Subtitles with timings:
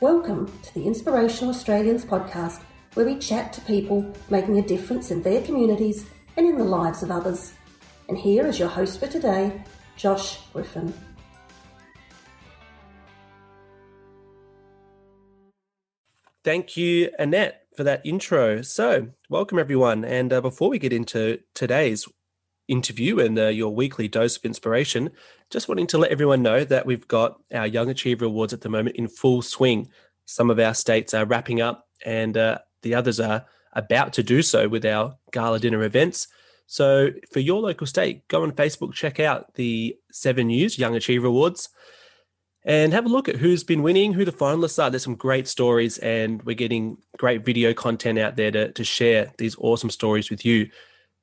[0.00, 2.62] Welcome to the Inspirational Australians podcast,
[2.94, 6.06] where we chat to people making a difference in their communities
[6.36, 7.54] and in the lives of others.
[8.08, 9.62] And here is your host for today,
[9.96, 10.92] Josh Griffin.
[16.42, 18.62] Thank you, Annette, for that intro.
[18.62, 20.04] So, welcome everyone.
[20.04, 22.08] And uh, before we get into today's
[22.68, 25.10] interview and uh, your weekly dose of inspiration,
[25.50, 28.68] just wanting to let everyone know that we've got our Young Achiever Awards at the
[28.68, 29.88] moment in full swing.
[30.26, 34.42] Some of our states are wrapping up, and uh, the others are about to do
[34.42, 36.28] so with our gala dinner events.
[36.66, 41.26] So, for your local state, go on Facebook, check out the Seven News Young Achiever
[41.26, 41.68] Awards
[42.64, 44.88] and have a look at who's been winning, who the finalists are.
[44.88, 49.32] There's some great stories, and we're getting great video content out there to, to share
[49.36, 50.70] these awesome stories with you.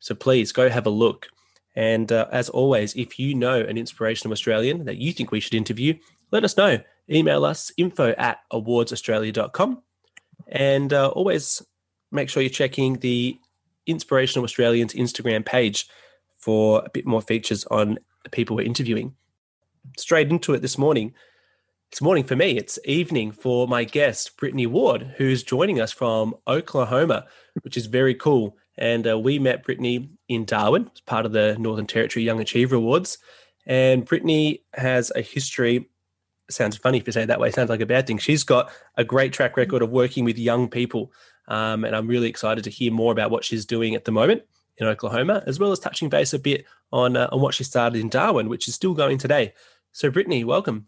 [0.01, 1.29] So please go have a look.
[1.75, 5.53] And uh, as always, if you know an inspirational Australian that you think we should
[5.53, 5.97] interview,
[6.31, 6.79] let us know.
[7.09, 9.81] Email us info at awardsaustralia.com.
[10.47, 11.61] And uh, always
[12.11, 13.39] make sure you're checking the
[13.87, 15.87] Inspirational Australians Instagram page
[16.37, 19.15] for a bit more features on the people we're interviewing.
[19.97, 21.13] Straight into it this morning.
[21.91, 22.57] It's morning for me.
[22.57, 27.25] It's evening for my guest, Brittany Ward, who's joining us from Oklahoma,
[27.63, 28.55] which is very cool.
[28.77, 32.75] And uh, we met Brittany in Darwin as part of the Northern Territory Young Achiever
[32.75, 33.17] Awards.
[33.65, 35.89] And Brittany has a history.
[36.49, 37.51] Sounds funny if you say it that way.
[37.51, 38.17] Sounds like a bad thing.
[38.17, 41.11] She's got a great track record of working with young people.
[41.47, 44.43] Um, and I'm really excited to hear more about what she's doing at the moment
[44.77, 47.99] in Oklahoma, as well as touching base a bit on, uh, on what she started
[47.99, 49.53] in Darwin, which is still going today.
[49.91, 50.87] So, Brittany, welcome.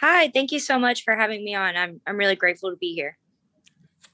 [0.00, 1.76] Hi, thank you so much for having me on.
[1.76, 3.16] I'm I'm really grateful to be here.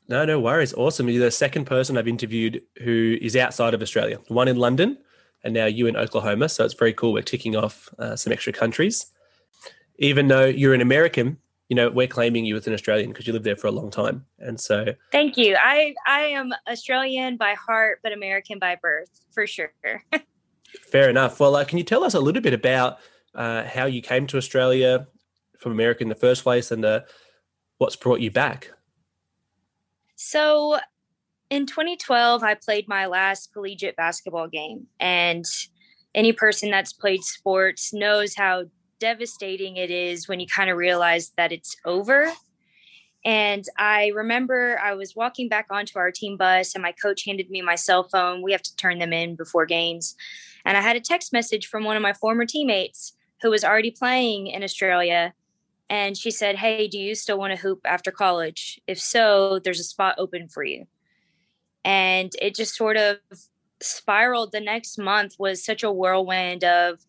[0.08, 0.74] No, no worries.
[0.74, 1.08] Awesome.
[1.08, 4.18] You're the second person I've interviewed who is outside of Australia.
[4.28, 4.98] One in London,
[5.44, 6.48] and now you in Oklahoma.
[6.48, 7.12] So it's very cool.
[7.12, 9.06] We're ticking off uh, some extra countries.
[9.98, 13.32] Even though you're an American, you know we're claiming you as an Australian because you
[13.32, 14.26] lived there for a long time.
[14.38, 15.56] And so, thank you.
[15.58, 19.72] I I am Australian by heart, but American by birth, for sure.
[20.90, 21.38] Fair enough.
[21.38, 22.98] Well, uh, can you tell us a little bit about
[23.34, 25.06] uh, how you came to Australia,
[25.60, 27.00] from America in the first place and uh,
[27.78, 28.72] what's brought you back?
[30.22, 30.78] So
[31.48, 34.86] in 2012, I played my last collegiate basketball game.
[35.00, 35.46] And
[36.14, 38.64] any person that's played sports knows how
[38.98, 42.30] devastating it is when you kind of realize that it's over.
[43.24, 47.48] And I remember I was walking back onto our team bus, and my coach handed
[47.48, 48.42] me my cell phone.
[48.42, 50.16] We have to turn them in before games.
[50.66, 53.90] And I had a text message from one of my former teammates who was already
[53.90, 55.32] playing in Australia
[55.90, 58.80] and she said, Hey, do you still want to hoop after college?
[58.86, 60.86] If so, there's a spot open for you.
[61.84, 63.18] And it just sort of
[63.82, 64.52] spiraled.
[64.52, 67.00] The next month was such a whirlwind of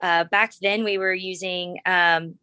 [0.00, 2.34] uh, back then we were using um,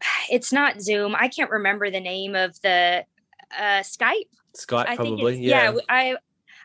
[0.30, 1.14] it's not Zoom.
[1.18, 3.04] I can't remember the name of the
[3.56, 4.28] uh, Skype.
[4.56, 5.38] Skype, I probably.
[5.38, 5.72] Yeah.
[5.72, 5.80] yeah.
[5.88, 6.16] I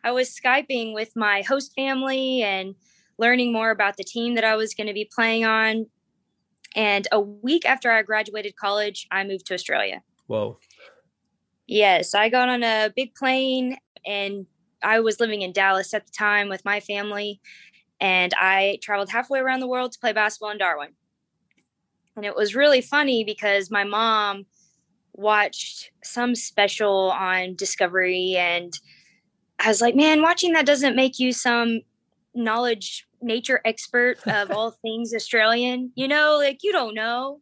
[0.04, 2.76] I was skyping with my host family and
[3.18, 5.88] learning more about the team that I was going to be playing on.
[6.76, 10.02] And a week after I graduated college, I moved to Australia.
[10.28, 10.60] Whoa.
[11.68, 14.46] Yes, I got on a big plane and
[14.82, 17.42] I was living in Dallas at the time with my family.
[18.00, 20.94] And I traveled halfway around the world to play basketball in Darwin.
[22.16, 24.46] And it was really funny because my mom
[25.14, 28.74] watched some special on Discovery and
[29.60, 31.82] I was like, man, watching that doesn't make you some
[32.34, 35.92] knowledge nature expert of all things Australian.
[35.96, 37.42] You know, like you don't know.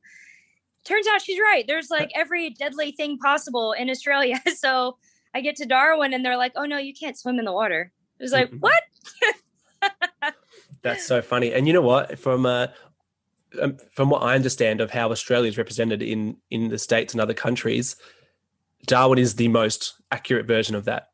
[0.84, 1.66] Turns out she's right.
[1.68, 4.42] There's like every deadly thing possible in Australia.
[4.56, 4.98] So
[5.36, 7.92] I get to Darwin and they're like, oh no, you can't swim in the water.
[8.20, 8.82] It was like, what?
[10.82, 11.54] That's so funny.
[11.54, 12.18] And you know what?
[12.18, 12.68] From uh,
[13.62, 17.22] um, from what I understand of how Australia is represented in in the states and
[17.22, 17.96] other countries,
[18.86, 21.10] Darwin is the most accurate version of that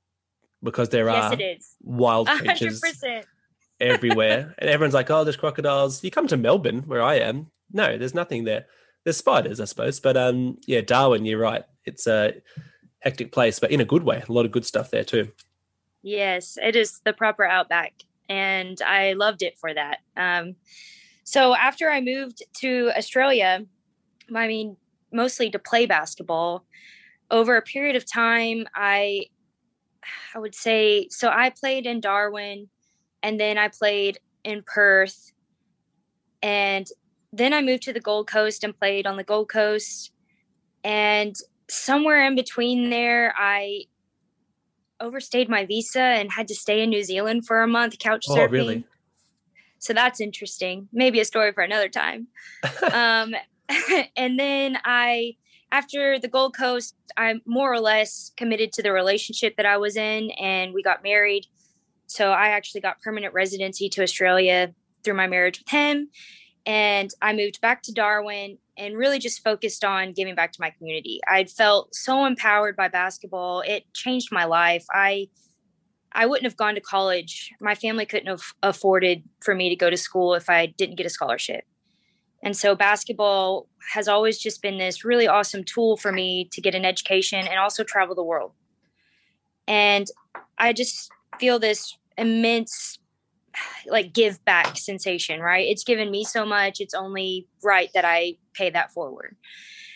[0.61, 1.37] because there yes, are
[1.81, 3.23] wild creatures 100%
[3.83, 4.55] everywhere.
[4.59, 6.03] and everyone's like, oh, there's crocodiles.
[6.03, 7.47] You come to Melbourne, where I am.
[7.71, 8.65] No, there's nothing there.
[9.03, 9.99] There's spiders, I suppose.
[9.99, 11.63] But um, yeah, Darwin, you're right.
[11.85, 12.33] It's a
[12.99, 14.23] hectic place, but in a good way.
[14.27, 15.31] A lot of good stuff there too.
[16.01, 17.93] Yes, it is the proper outback.
[18.29, 19.99] And I loved it for that.
[20.15, 20.55] Um,
[21.23, 23.65] so after I moved to Australia,
[24.33, 24.77] I mean,
[25.11, 26.65] mostly to play basketball,
[27.31, 29.25] over a period of time, I
[30.35, 32.69] I would say so I played in Darwin
[33.23, 35.31] and then I played in Perth.
[36.43, 36.85] And
[37.31, 40.11] then I moved to the Gold Coast and played on the Gold Coast.
[40.83, 41.35] And
[41.69, 43.85] somewhere in between there, I
[44.99, 48.37] overstayed my visa and had to stay in New Zealand for a month couch surfing.
[48.37, 48.83] Oh, really?
[49.79, 50.87] So that's interesting.
[50.93, 52.27] Maybe a story for another time.
[52.93, 53.33] um,
[54.17, 55.35] and then I,
[55.71, 59.95] after the Gold Coast, I more or less committed to the relationship that I was
[59.95, 61.47] in, and we got married.
[62.13, 64.71] So I actually got permanent residency to Australia
[65.03, 66.09] through my marriage with him.
[66.63, 70.69] And I moved back to Darwin and really just focused on giving back to my
[70.69, 71.19] community.
[71.27, 73.61] I felt so empowered by basketball.
[73.61, 74.85] It changed my life.
[74.91, 75.27] I
[76.11, 77.51] I wouldn't have gone to college.
[77.59, 81.07] My family couldn't have afforded for me to go to school if I didn't get
[81.07, 81.63] a scholarship.
[82.43, 86.75] And so basketball has always just been this really awesome tool for me to get
[86.75, 88.51] an education and also travel the world.
[89.67, 90.05] And
[90.59, 92.99] I just feel this immense
[93.87, 95.67] like give back sensation, right?
[95.67, 99.35] It's given me so much, it's only right that I pay that forward.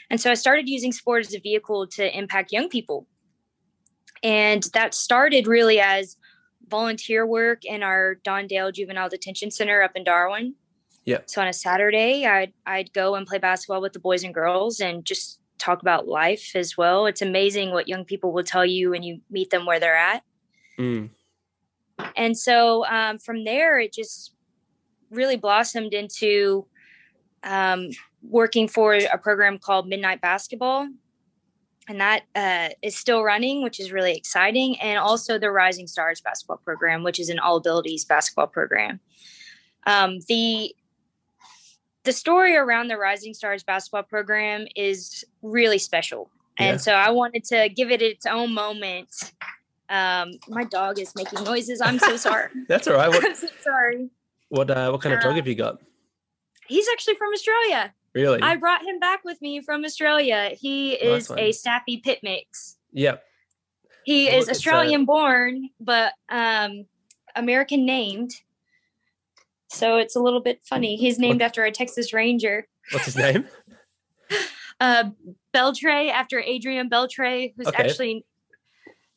[0.09, 3.07] And so I started using sport as a vehicle to impact young people.
[4.23, 6.17] And that started really as
[6.67, 10.55] volunteer work in our Don Dale Juvenile Detention Center up in Darwin.
[11.05, 11.19] Yeah.
[11.25, 14.79] So on a Saturday, I'd I'd go and play basketball with the boys and girls
[14.79, 17.05] and just talk about life as well.
[17.05, 20.23] It's amazing what young people will tell you when you meet them where they're at.
[20.77, 21.09] Mm.
[22.15, 24.33] And so um, from there, it just
[25.09, 26.65] really blossomed into
[27.43, 27.89] um,
[28.21, 30.87] working for a program called Midnight Basketball.
[31.89, 34.79] And that uh, is still running, which is really exciting.
[34.81, 38.99] And also the Rising Stars basketball program, which is an all abilities basketball program.
[39.85, 40.75] Um, the
[42.03, 46.29] the story around the Rising Stars basketball program is really special.
[46.57, 46.77] And yeah.
[46.77, 49.09] so I wanted to give it its own moment.
[49.89, 51.81] Um, my dog is making noises.
[51.81, 52.49] I'm so sorry.
[52.67, 53.09] That's all right.
[53.17, 54.09] What, I'm so sorry.
[54.49, 55.79] What uh, what kind of dog have you got?
[56.67, 57.93] He's actually from Australia.
[58.13, 58.41] Really?
[58.41, 60.51] I brought him back with me from Australia.
[60.59, 62.77] He is nice a snappy pit mix.
[62.93, 63.23] Yep.
[64.05, 66.85] He well, is Australian born, but um,
[67.35, 68.31] American named.
[69.69, 70.95] So it's a little bit funny.
[70.95, 71.47] He's named what?
[71.47, 72.67] after a Texas Ranger.
[72.91, 73.45] What's his name?
[74.79, 75.09] uh,
[75.53, 77.83] Beltre, after Adrian Beltre, who's okay.
[77.83, 78.25] actually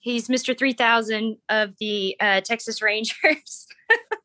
[0.00, 0.56] he's Mr.
[0.56, 3.68] Three Thousand of the uh, Texas Rangers.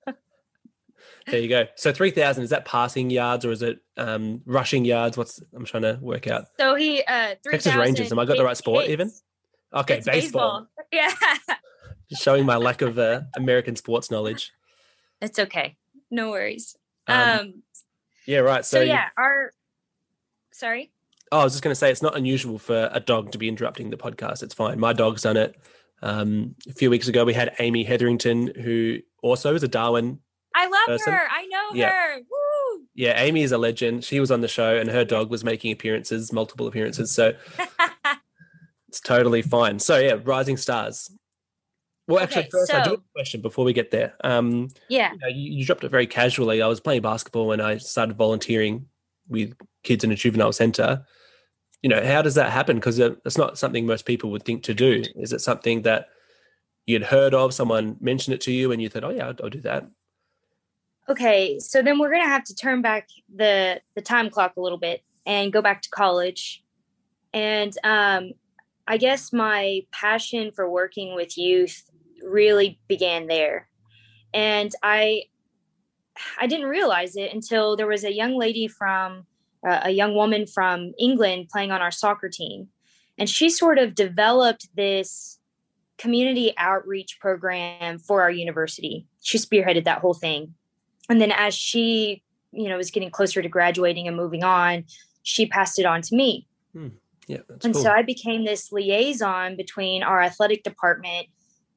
[1.28, 1.68] there you go.
[1.76, 5.18] So three thousand is that passing yards or is it um, rushing yards?
[5.18, 6.46] What's I'm trying to work out.
[6.60, 8.12] So he uh, Texas Rangers.
[8.12, 8.88] Am I got the right sport?
[8.88, 9.12] Even
[9.74, 10.12] okay, baseball.
[10.12, 10.68] baseball.
[10.92, 11.12] Yeah.
[12.18, 14.52] Showing my lack of uh, American sports knowledge.
[15.22, 15.76] It's okay
[16.12, 16.78] no worries.
[17.08, 17.64] Um, um
[18.26, 18.66] yeah, right.
[18.66, 19.52] So, so yeah, our
[20.52, 20.92] sorry.
[21.36, 23.50] Oh, I was just going to say it's not unusual for a dog to be
[23.50, 24.42] interrupting the podcast.
[24.42, 24.80] It's fine.
[24.80, 25.60] My dog's done it.
[26.02, 30.20] Um, a few weeks ago, we had Amy Hetherington, who also is a Darwin.
[30.56, 31.12] I love person.
[31.12, 31.28] her.
[31.30, 31.90] I know yeah.
[31.90, 32.20] her.
[32.20, 32.86] Woo!
[32.94, 34.06] Yeah, Amy is a legend.
[34.06, 37.14] She was on the show, and her dog was making appearances, multiple appearances.
[37.14, 37.34] So
[38.88, 39.80] it's totally fine.
[39.80, 41.12] So yeah, Rising Stars.
[42.08, 44.14] Well, actually, okay, first, so, I do have a question before we get there.
[44.24, 45.12] Um, yeah.
[45.12, 46.62] You, know, you, you, dropped it very casually.
[46.62, 48.86] I was playing basketball when I started volunteering
[49.28, 49.54] with
[49.84, 51.04] kids in a juvenile center.
[51.86, 52.78] You know, how does that happen?
[52.78, 55.04] Because it's not something most people would think to do.
[55.18, 56.10] Is it something that
[56.88, 59.52] you'd heard of, someone mentioned it to you, and you thought, oh, yeah, I'll, I'll
[59.52, 59.86] do that?
[61.08, 64.62] Okay, so then we're going to have to turn back the, the time clock a
[64.62, 66.64] little bit and go back to college.
[67.36, 68.32] And um,
[68.88, 71.84] I guess my passion for working with youth
[72.24, 73.70] really began there.
[74.34, 75.26] And I
[76.40, 79.28] I didn't realize it until there was a young lady from
[79.66, 82.68] uh, a young woman from England playing on our soccer team.
[83.18, 85.40] And she sort of developed this
[85.98, 89.08] community outreach program for our university.
[89.22, 90.54] She spearheaded that whole thing.
[91.10, 94.86] And then as she, you know, was getting closer to graduating and moving on,
[95.24, 96.48] she passed it on to me.
[96.74, 96.88] Hmm.
[97.28, 97.40] Yeah.
[97.64, 97.82] and cool.
[97.82, 101.28] so I became this liaison between our athletic department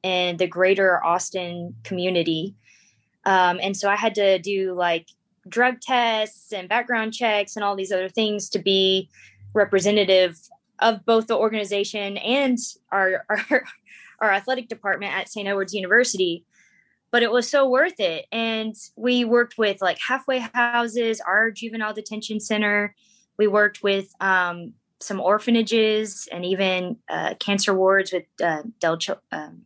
[0.03, 2.53] and the greater Austin community.
[3.25, 5.07] Um, and so I had to do like
[5.47, 9.09] drug tests and background checks and all these other things to be
[9.53, 10.37] representative
[10.79, 12.57] of both the organization and
[12.91, 13.63] our, our,
[14.19, 15.47] our athletic department at St.
[15.47, 16.45] Edward's University.
[17.11, 18.25] But it was so worth it.
[18.31, 22.95] And we worked with like halfway houses, our juvenile detention center.
[23.37, 28.99] We worked with um, some orphanages and even uh, cancer wards with uh, Del,
[29.31, 29.63] um,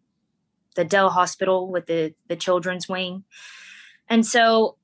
[0.75, 3.23] the Dell Hospital with the the children's wing.
[4.07, 4.77] And so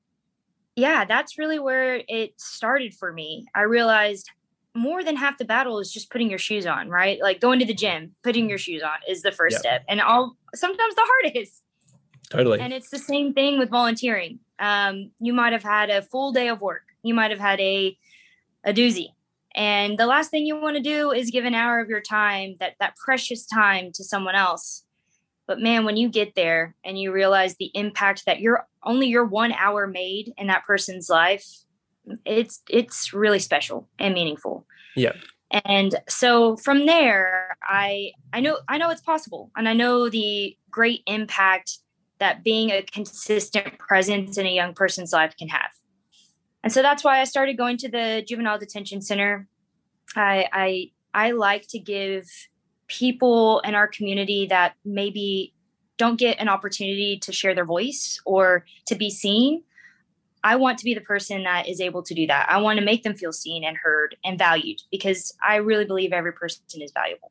[0.76, 3.46] yeah, that's really where it started for me.
[3.54, 4.30] I realized
[4.74, 7.20] more than half the battle is just putting your shoes on, right?
[7.20, 9.60] Like going to the gym, putting your shoes on is the first yep.
[9.60, 9.84] step.
[9.88, 11.62] And all sometimes the hardest.
[12.30, 12.60] Totally.
[12.60, 14.38] And it's the same thing with volunteering.
[14.60, 16.82] Um, you might have had a full day of work.
[17.02, 17.96] You might have had a
[18.64, 19.08] a doozy.
[19.56, 22.54] And the last thing you want to do is give an hour of your time,
[22.60, 24.84] that that precious time to someone else
[25.50, 29.24] but man, when you get there and you realize the impact that you're only your
[29.24, 31.44] one hour made in that person's life,
[32.24, 34.64] it's it's really special and meaningful.
[34.94, 35.14] Yeah.
[35.50, 40.56] And so from there, I I know I know it's possible, and I know the
[40.70, 41.78] great impact
[42.20, 45.72] that being a consistent presence in a young person's life can have.
[46.62, 49.48] And so that's why I started going to the juvenile detention center.
[50.14, 52.28] I I I like to give
[52.90, 55.54] people in our community that maybe
[55.96, 59.62] don't get an opportunity to share their voice or to be seen.
[60.42, 62.46] I want to be the person that is able to do that.
[62.50, 66.12] I want to make them feel seen and heard and valued because I really believe
[66.12, 67.30] every person is valuable.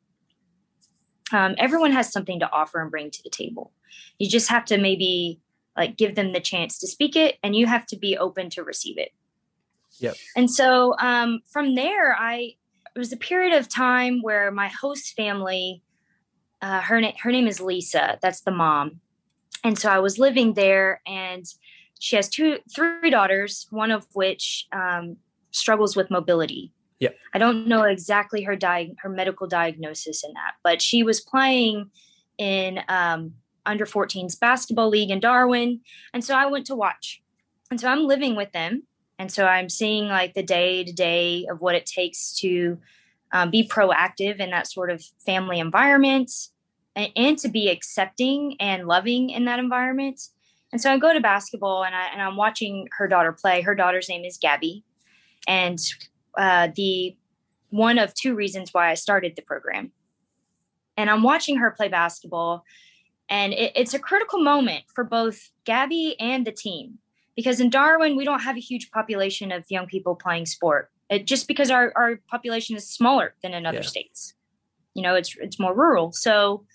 [1.32, 3.72] Um, everyone has something to offer and bring to the table.
[4.20, 5.42] You just have to maybe
[5.76, 8.64] like give them the chance to speak it and you have to be open to
[8.64, 9.12] receive it.
[10.00, 10.16] Yep.
[10.36, 12.56] And so um, from there, I
[13.00, 15.82] it was a period of time where my host family,
[16.62, 18.20] uh, her na- her name is Lisa.
[18.22, 19.00] That's the mom,
[19.64, 21.46] and so I was living there, and
[21.98, 25.16] she has two, three daughters, one of which um,
[25.52, 26.74] struggles with mobility.
[27.00, 27.16] Yep.
[27.34, 31.90] I don't know exactly her di- her medical diagnosis in that, but she was playing
[32.38, 33.32] in um,
[33.66, 35.80] under 14s basketball league in Darwin,
[36.14, 37.22] and so I went to watch.
[37.72, 38.84] And so I'm living with them,
[39.20, 42.80] and so I'm seeing like the day to day of what it takes to
[43.34, 46.32] um, be proactive in that sort of family environment
[46.96, 50.22] and, and, to be accepting and loving in that environment.
[50.72, 53.62] And so I go to basketball and, I, and I'm watching her daughter play.
[53.62, 54.84] Her daughter's name is Gabby.
[55.48, 55.80] And
[56.38, 57.16] uh, the
[57.70, 59.92] one of two reasons why I started the program.
[60.98, 62.64] And I'm watching her play basketball.
[63.30, 67.00] And it, it's a critical moment for both Gabby and the team
[67.40, 70.90] because in Darwin, we don't have a huge population of young people playing sport.
[71.10, 73.88] It, just because our, our population is smaller than in other yeah.
[73.88, 74.34] states,
[74.94, 76.12] you know, it's it's more rural.
[76.12, 76.66] So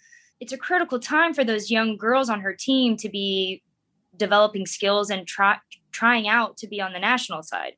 [0.40, 3.62] it's a critical time for those young girls on her team to be
[4.16, 5.59] developing skills and try,
[5.92, 7.75] trying out to be on the national side.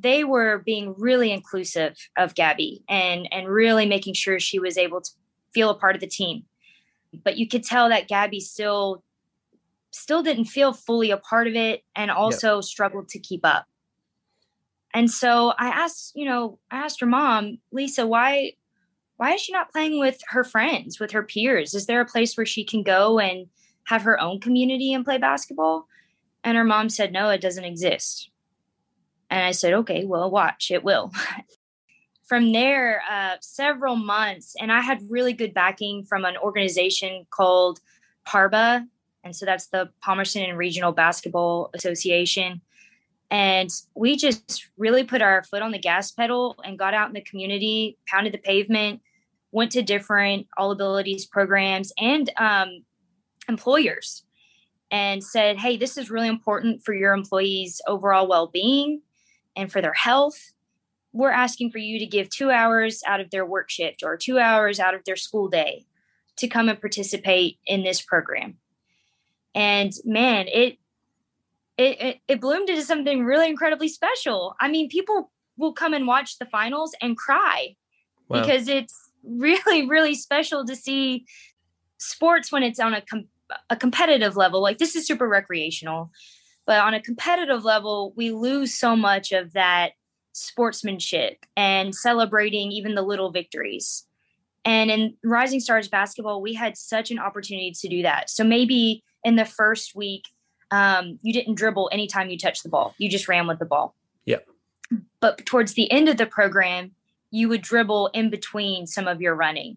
[0.00, 5.02] They were being really inclusive of Gabby and and really making sure she was able
[5.02, 5.10] to
[5.52, 6.44] feel a part of the team.
[7.12, 9.04] But you could tell that Gabby still
[9.92, 12.64] still didn't feel fully a part of it and also yep.
[12.64, 13.66] struggled to keep up.
[14.94, 18.52] And so I asked, you know, I asked her mom, Lisa, why
[19.16, 21.74] why is she not playing with her friends, with her peers?
[21.74, 23.46] Is there a place where she can go and
[23.84, 25.86] have her own community and play basketball?
[26.42, 28.30] And her mom said, No, it doesn't exist.
[29.30, 31.12] And I said, Okay, well, watch, it will.
[32.24, 37.80] from there, uh, several months, and I had really good backing from an organization called
[38.26, 38.86] PARBA,
[39.24, 42.60] and so that's the Palmerston and Regional Basketball Association.
[43.30, 47.14] And we just really put our foot on the gas pedal and got out in
[47.14, 49.00] the community, pounded the pavement,
[49.52, 52.84] went to different all abilities programs and um,
[53.48, 54.24] employers
[54.90, 59.00] and said, hey, this is really important for your employees' overall well being
[59.56, 60.52] and for their health.
[61.14, 64.38] We're asking for you to give two hours out of their work shift or two
[64.38, 65.86] hours out of their school day
[66.36, 68.58] to come and participate in this program
[69.54, 70.78] and man it,
[71.78, 74.54] it it it bloomed into something really incredibly special.
[74.60, 77.76] I mean people will come and watch the finals and cry
[78.28, 78.40] wow.
[78.40, 78.94] because it's
[79.24, 81.24] really really special to see
[81.98, 83.28] sports when it's on a com-
[83.70, 84.62] a competitive level.
[84.62, 86.10] Like this is super recreational
[86.66, 89.92] but on a competitive level we lose so much of that
[90.32, 94.06] sportsmanship and celebrating even the little victories.
[94.64, 98.30] And in rising stars basketball we had such an opportunity to do that.
[98.30, 100.28] So maybe in the first week,
[100.70, 102.94] um, you didn't dribble anytime you touched the ball.
[102.98, 103.94] You just ran with the ball.
[104.24, 104.38] Yeah.
[105.20, 106.92] But towards the end of the program,
[107.30, 109.76] you would dribble in between some of your running.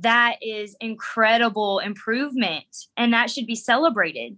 [0.00, 4.36] That is incredible improvement, and that should be celebrated.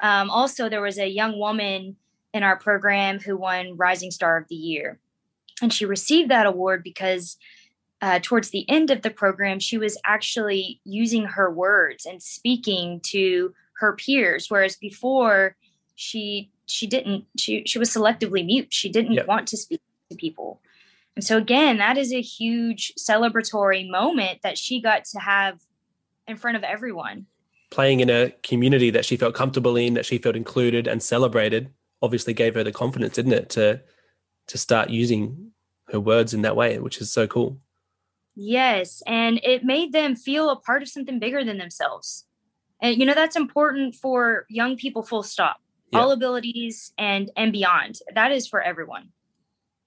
[0.00, 1.96] Um, also, there was a young woman
[2.34, 4.98] in our program who won Rising Star of the Year,
[5.62, 7.38] and she received that award because
[8.02, 13.00] uh, towards the end of the program, she was actually using her words and speaking
[13.04, 15.56] to her peers whereas before
[15.94, 18.72] she she didn't she she was selectively mute.
[18.72, 19.26] She didn't yep.
[19.26, 20.60] want to speak to people.
[21.14, 25.60] And so again that is a huge celebratory moment that she got to have
[26.26, 27.26] in front of everyone.
[27.70, 31.70] Playing in a community that she felt comfortable in that she felt included and celebrated
[32.00, 33.80] obviously gave her the confidence didn't it to
[34.48, 35.52] to start using
[35.88, 37.58] her words in that way which is so cool.
[38.34, 42.24] Yes and it made them feel a part of something bigger than themselves
[42.82, 45.56] and you know that's important for young people full stop.
[45.90, 46.00] Yeah.
[46.00, 48.00] all abilities and and beyond.
[48.14, 49.10] That is for everyone.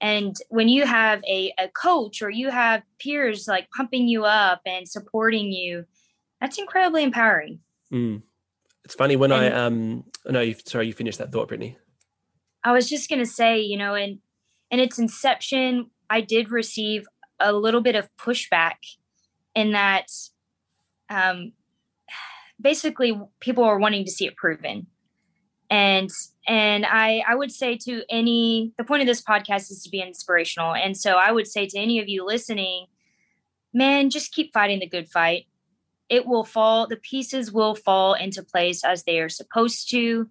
[0.00, 4.60] And when you have a, a coach or you have peers like pumping you up
[4.66, 5.84] and supporting you
[6.40, 7.60] that's incredibly empowering.
[7.92, 8.22] Mm.
[8.84, 11.76] it's funny when and, i um no you sorry you finished that thought brittany.
[12.64, 14.18] I was just going to say you know in
[14.72, 17.06] in its inception i did receive
[17.38, 18.74] a little bit of pushback
[19.54, 20.08] in that
[21.08, 21.52] um,
[22.66, 24.88] basically people are wanting to see it proven.
[25.70, 26.10] And
[26.48, 30.00] and i i would say to any the point of this podcast is to be
[30.00, 30.74] inspirational.
[30.74, 32.86] And so i would say to any of you listening
[33.72, 35.46] man just keep fighting the good fight.
[36.08, 40.28] It will fall the pieces will fall into place as they are supposed to.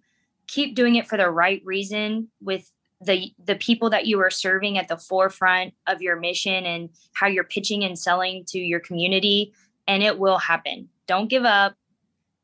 [0.47, 2.69] Keep doing it for the right reason with
[3.01, 7.27] the the people that you are serving at the forefront of your mission and how
[7.27, 9.53] you're pitching and selling to your community
[9.87, 10.89] and it will happen.
[11.07, 11.75] Don't give up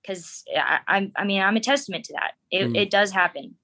[0.02, 2.34] because I, I, mean i'm a testament to that.
[2.50, 2.78] It, mm.
[2.78, 3.56] it does happen.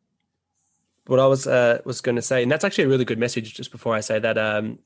[1.08, 3.53] What i was uh, was going to say and that's actually a really good message
[3.53, 4.79] just before i say that um,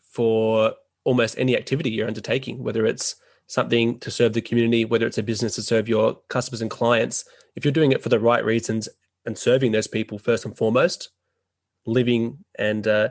[0.00, 0.72] for
[1.04, 5.22] almost any activity you're undertaking whether it's something to serve the community whether it's a
[5.22, 8.88] business to serve your customers and clients if you're doing it for the right reasons
[9.26, 11.10] and serving those people first and foremost
[11.84, 13.10] living and uh,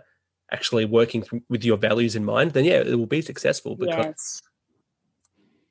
[0.52, 4.42] actually working with your values in mind then yeah it will be successful because yes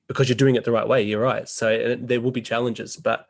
[0.06, 1.02] because you're doing it the right way.
[1.02, 1.48] You're right.
[1.48, 3.26] So there will be challenges, but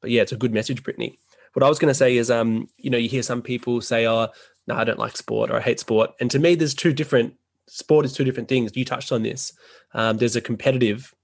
[0.00, 1.18] but yeah, it's a good message, Brittany.
[1.54, 4.06] What I was going to say is, um, you know, you hear some people say,
[4.06, 4.28] "Oh,
[4.66, 7.34] no, I don't like sport," or "I hate sport," and to me, there's two different.
[7.68, 8.72] Sport is two different things.
[8.74, 9.52] You touched on this.
[9.94, 11.14] Um, there's a competitive,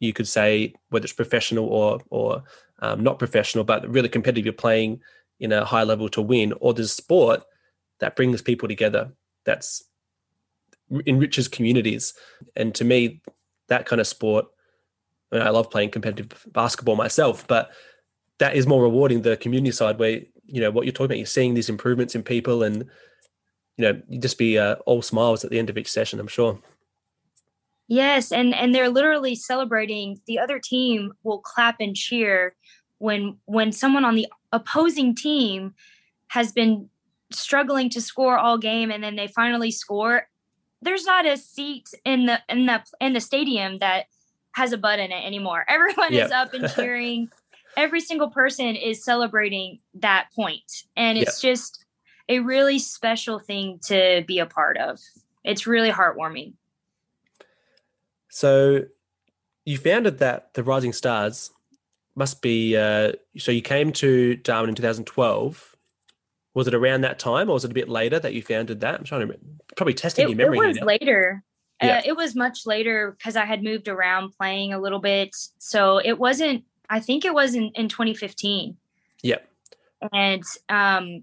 [0.00, 2.42] you could say, whether it's professional or or
[2.80, 4.46] um, not professional, but really competitive.
[4.46, 5.00] You're playing
[5.40, 7.44] in a high level to win, or there's sport
[7.98, 9.12] that brings people together.
[9.44, 9.84] That's
[11.06, 12.14] enriches communities,
[12.56, 13.20] and to me,
[13.68, 14.46] that kind of sport.
[15.30, 17.70] I, mean, I love playing competitive basketball myself, but
[18.38, 21.18] that is more rewarding the community side where you know what you're talking about.
[21.18, 22.84] You're seeing these improvements in people, and
[23.76, 26.20] you know you just be uh, all smiles at the end of each session.
[26.20, 26.58] I'm sure.
[27.88, 30.20] Yes, and and they're literally celebrating.
[30.26, 32.54] The other team will clap and cheer
[32.98, 35.74] when when someone on the opposing team
[36.28, 36.88] has been
[37.30, 40.28] struggling to score all game and then they finally score
[40.82, 44.06] there's not a seat in the in the in the stadium that
[44.52, 45.64] has a butt in it anymore.
[45.68, 46.26] Everyone yep.
[46.26, 47.30] is up and cheering.
[47.76, 51.52] Every single person is celebrating that point, and it's yep.
[51.52, 51.86] just
[52.28, 55.00] a really special thing to be a part of.
[55.42, 56.52] It's really heartwarming.
[58.28, 58.84] So,
[59.64, 61.50] you founded that the Rising Stars
[62.14, 62.76] must be.
[62.76, 65.71] Uh, so you came to Darwin in 2012
[66.54, 68.98] was it around that time or was it a bit later that you founded that?
[68.98, 69.46] I'm trying to remember.
[69.76, 70.58] probably testing it, your memory.
[70.58, 71.42] It was later.
[71.82, 71.98] Uh, yeah.
[71.98, 75.34] Uh, it was much later because I had moved around playing a little bit.
[75.58, 78.76] So it wasn't, I think it was in, in 2015.
[79.22, 79.38] Yeah.
[80.12, 81.22] And um,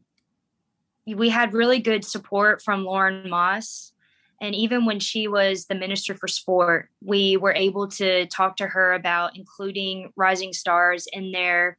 [1.05, 3.93] we had really good support from Lauren Moss.
[4.41, 8.67] And even when she was the minister for sport, we were able to talk to
[8.67, 11.77] her about including Rising Stars in their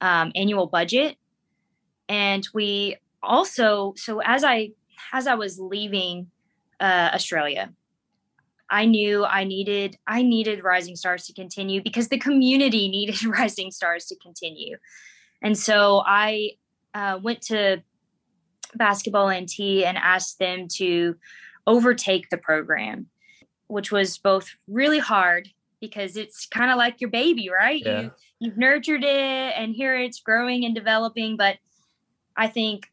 [0.00, 1.16] um, annual budget
[2.08, 4.70] and we also so as i
[5.12, 6.30] as i was leaving
[6.80, 7.72] uh, australia
[8.70, 13.70] i knew i needed i needed rising stars to continue because the community needed rising
[13.70, 14.76] stars to continue
[15.42, 16.50] and so i
[16.94, 17.82] uh, went to
[18.74, 21.16] basketball nt and asked them to
[21.66, 23.06] overtake the program
[23.68, 25.48] which was both really hard
[25.80, 28.02] because it's kind of like your baby right yeah.
[28.02, 31.56] you you've nurtured it and here it's growing and developing but
[32.36, 32.90] I think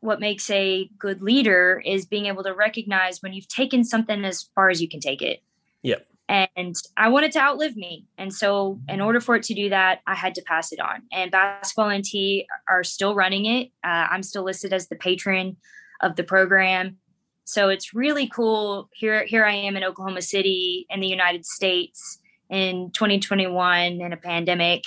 [0.00, 4.48] what makes a good leader is being able to recognize when you've taken something as
[4.54, 5.42] far as you can take it.
[5.82, 6.06] Yep.
[6.28, 8.06] And I wanted to outlive me.
[8.16, 11.02] And so, in order for it to do that, I had to pass it on.
[11.12, 13.68] And Basketball NT are still running it.
[13.84, 15.56] Uh, I'm still listed as the patron
[16.00, 16.98] of the program.
[17.44, 18.88] So it's really cool.
[18.92, 22.18] Here, here I am in Oklahoma City in the United States
[22.50, 24.84] in 2021 in a pandemic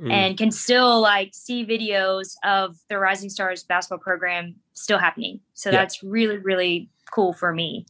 [0.00, 0.10] mm.
[0.10, 5.40] and can still like see videos of the Rising Stars basketball program still happening.
[5.54, 5.78] So yeah.
[5.78, 7.86] that's really, really cool for me.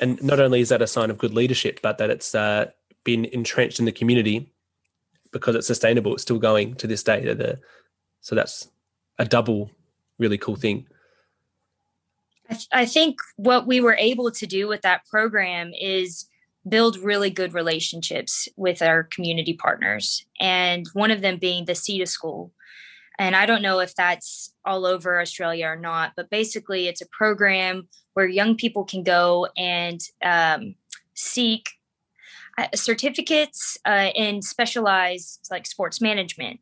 [0.00, 2.70] And not only is that a sign of good leadership, but that it's uh,
[3.02, 4.52] been entrenched in the community
[5.32, 6.14] because it's sustainable.
[6.14, 7.56] It's still going to this day.
[8.20, 8.68] So that's
[9.18, 9.70] a double
[10.18, 10.86] really cool thing.
[12.48, 16.26] I, th- I think what we were able to do with that program is
[16.68, 22.06] build really good relationships with our community partners and one of them being the SETA
[22.06, 22.52] school.
[23.16, 27.06] And i don't know if that's all over australia or not but basically it's a
[27.06, 30.74] program where young people can go and um,
[31.14, 31.68] seek
[32.56, 36.60] uh, certificates uh, in specialized like sports management.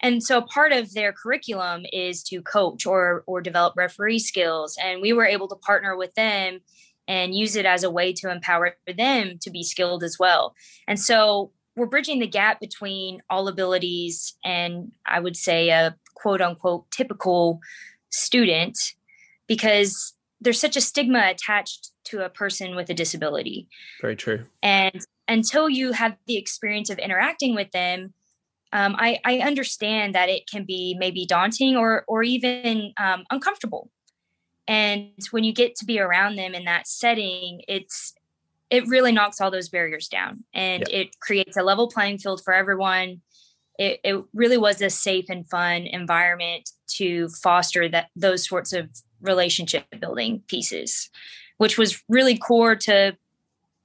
[0.00, 5.02] And so part of their curriculum is to coach or or develop referee skills and
[5.02, 6.60] we were able to partner with them
[7.08, 10.54] and use it as a way to empower them to be skilled as well.
[10.86, 16.42] And so we're bridging the gap between all abilities and I would say a quote
[16.42, 17.60] unquote typical
[18.10, 18.78] student
[19.46, 23.68] because there's such a stigma attached to a person with a disability.
[24.00, 24.44] Very true.
[24.62, 28.12] And until you have the experience of interacting with them,
[28.72, 33.90] um, I, I, understand that it can be maybe daunting or or even um, uncomfortable.
[34.68, 38.14] And when you get to be around them in that setting, it's
[38.70, 41.06] it really knocks all those barriers down and yep.
[41.06, 43.22] it creates a level playing field for everyone.
[43.78, 48.90] It, it really was a safe and fun environment to foster that those sorts of
[49.22, 51.08] relationship building pieces,
[51.56, 53.16] which was really core to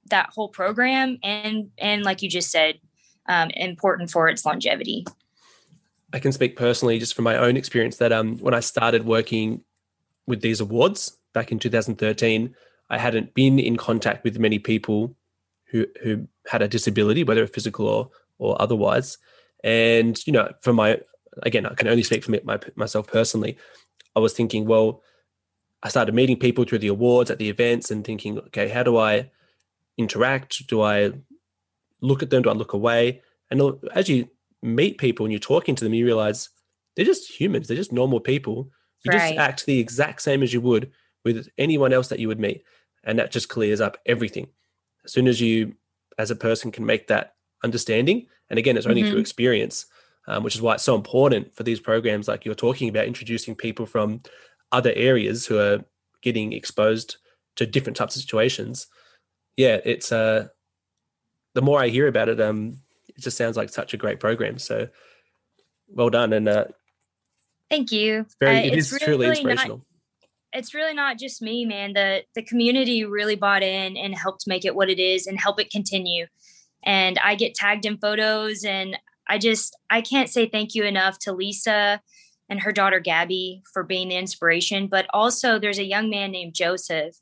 [0.08, 2.80] that whole program and and like you just said,
[3.30, 5.06] um, important for its longevity.
[6.12, 9.64] I can speak personally, just from my own experience, that um, when I started working
[10.28, 12.56] with these awards back in 2013,
[12.90, 15.16] I hadn't been in contact with many people
[15.68, 19.18] who who had a disability, whether physical or or otherwise.
[19.64, 21.00] And you know, for my
[21.42, 23.58] again, I can only speak for my, myself personally.
[24.16, 25.02] I was thinking, well,
[25.82, 28.98] I started meeting people through the awards at the events and thinking, okay, how do
[28.98, 29.32] I
[29.98, 30.68] interact?
[30.68, 31.12] Do I
[32.02, 32.44] look at them?
[32.44, 33.22] Do I look away?
[33.50, 33.62] And
[33.94, 34.30] as you
[34.62, 36.50] meet people and you're talking to them, you realize
[36.96, 37.68] they're just humans.
[37.68, 38.70] They're just normal people.
[39.04, 39.30] You right.
[39.30, 40.92] just act the exact same as you would
[41.24, 42.64] with anyone else that you would meet.
[43.04, 44.48] And that just clears up everything.
[45.04, 45.76] As soon as you,
[46.18, 49.12] as a person, can make that understanding, and again, it's only mm-hmm.
[49.12, 49.86] through experience,
[50.28, 53.56] um, which is why it's so important for these programs, like you're talking about, introducing
[53.56, 54.22] people from
[54.72, 55.84] other areas who are
[56.22, 57.18] getting exposed
[57.56, 58.88] to different types of situations.
[59.58, 60.48] Yeah, it's uh,
[61.54, 64.60] the more I hear about it, um, it just sounds like such a great program.
[64.60, 64.88] So
[65.88, 66.66] well done, and uh,
[67.74, 68.26] thank you.
[68.40, 69.78] Very, uh, it is really truly inspirational.
[69.78, 69.86] Not,
[70.54, 71.94] it's really not just me, man.
[71.94, 75.60] The the community really bought in and helped make it what it is and help
[75.60, 76.28] it continue.
[76.86, 81.18] And I get tagged in photos, and I just I can't say thank you enough
[81.20, 82.02] to Lisa
[82.50, 84.88] and her daughter Gabby for being the inspiration.
[84.88, 87.16] But also, there's a young man named Joseph,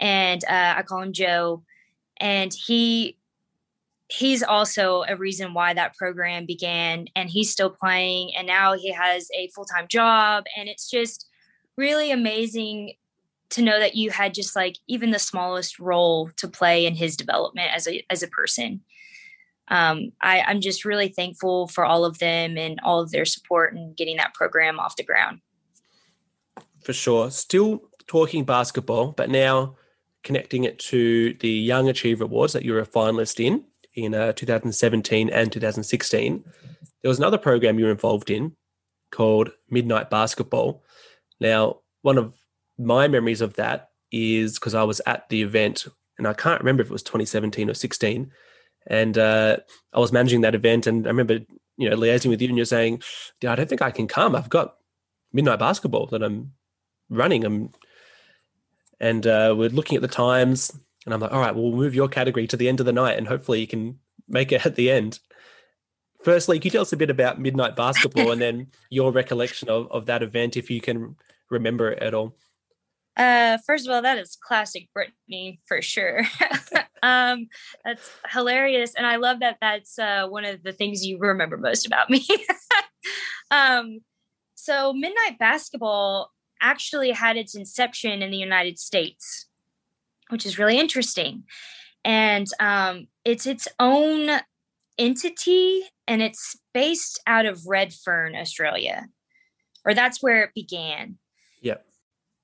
[0.00, 1.64] and uh, I call him Joe,
[2.18, 3.18] and he
[4.14, 8.92] he's also a reason why that program began and he's still playing and now he
[8.92, 11.26] has a full-time job and it's just
[11.76, 12.92] really amazing
[13.50, 17.16] to know that you had just like even the smallest role to play in his
[17.16, 18.80] development as a as a person.
[19.68, 23.74] Um, I, i'm just really thankful for all of them and all of their support
[23.74, 25.40] and getting that program off the ground.
[26.82, 27.30] For sure.
[27.30, 29.76] Still talking basketball but now
[30.22, 35.30] connecting it to the young achiever awards that you're a finalist in in uh, 2017
[35.30, 36.44] and 2016.
[37.02, 38.56] There was another program you were involved in
[39.10, 40.82] called Midnight Basketball.
[41.40, 42.34] Now, one of
[42.78, 45.86] my memories of that is because I was at the event,
[46.18, 48.30] and I can't remember if it was 2017 or 16.
[48.86, 49.58] And uh,
[49.92, 51.40] I was managing that event, and I remember,
[51.76, 53.02] you know, liaising with you, and you're saying,
[53.40, 54.36] "Yeah, I don't think I can come.
[54.36, 54.76] I've got
[55.32, 56.52] midnight basketball that I'm
[57.08, 57.70] running." I'm,
[59.00, 60.70] and uh, we're looking at the times,
[61.04, 63.18] and I'm like, all right, well, move your category to the end of the night
[63.18, 65.20] and hopefully you can make it at the end.
[66.22, 69.90] Firstly, can you tell us a bit about Midnight Basketball and then your recollection of,
[69.92, 71.16] of that event, if you can
[71.50, 72.34] remember it at all?
[73.16, 76.22] Uh, first of all, that is classic Brittany for sure.
[77.02, 77.46] um,
[77.84, 79.58] that's hilarious, and I love that.
[79.60, 82.26] That's uh, one of the things you remember most about me.
[83.50, 84.00] um,
[84.54, 89.46] so, Midnight Basketball actually had its inception in the United States
[90.30, 91.44] which is really interesting.
[92.04, 94.30] And um, it's its own
[94.98, 99.06] entity and it's based out of Redfern, Australia,
[99.84, 101.18] or that's where it began.
[101.60, 101.78] Yeah.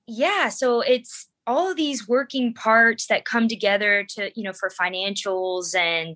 [0.07, 0.49] Yeah.
[0.49, 5.75] So it's all of these working parts that come together to, you know, for financials
[5.75, 6.15] and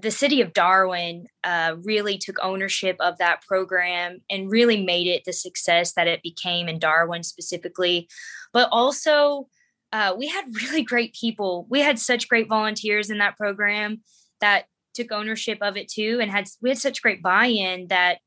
[0.00, 5.22] the city of Darwin uh, really took ownership of that program and really made it
[5.24, 8.08] the success that it became in Darwin specifically,
[8.52, 9.48] but also
[9.96, 11.66] uh, we had really great people.
[11.70, 14.02] We had such great volunteers in that program
[14.42, 18.18] that took ownership of it too, and had we had such great buy-in that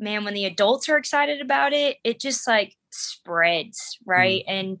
[0.00, 4.42] man, when the adults are excited about it, it just like spreads, right?
[4.48, 4.52] Mm.
[4.52, 4.78] And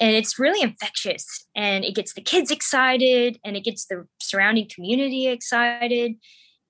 [0.00, 4.68] and it's really infectious, and it gets the kids excited, and it gets the surrounding
[4.68, 6.14] community excited.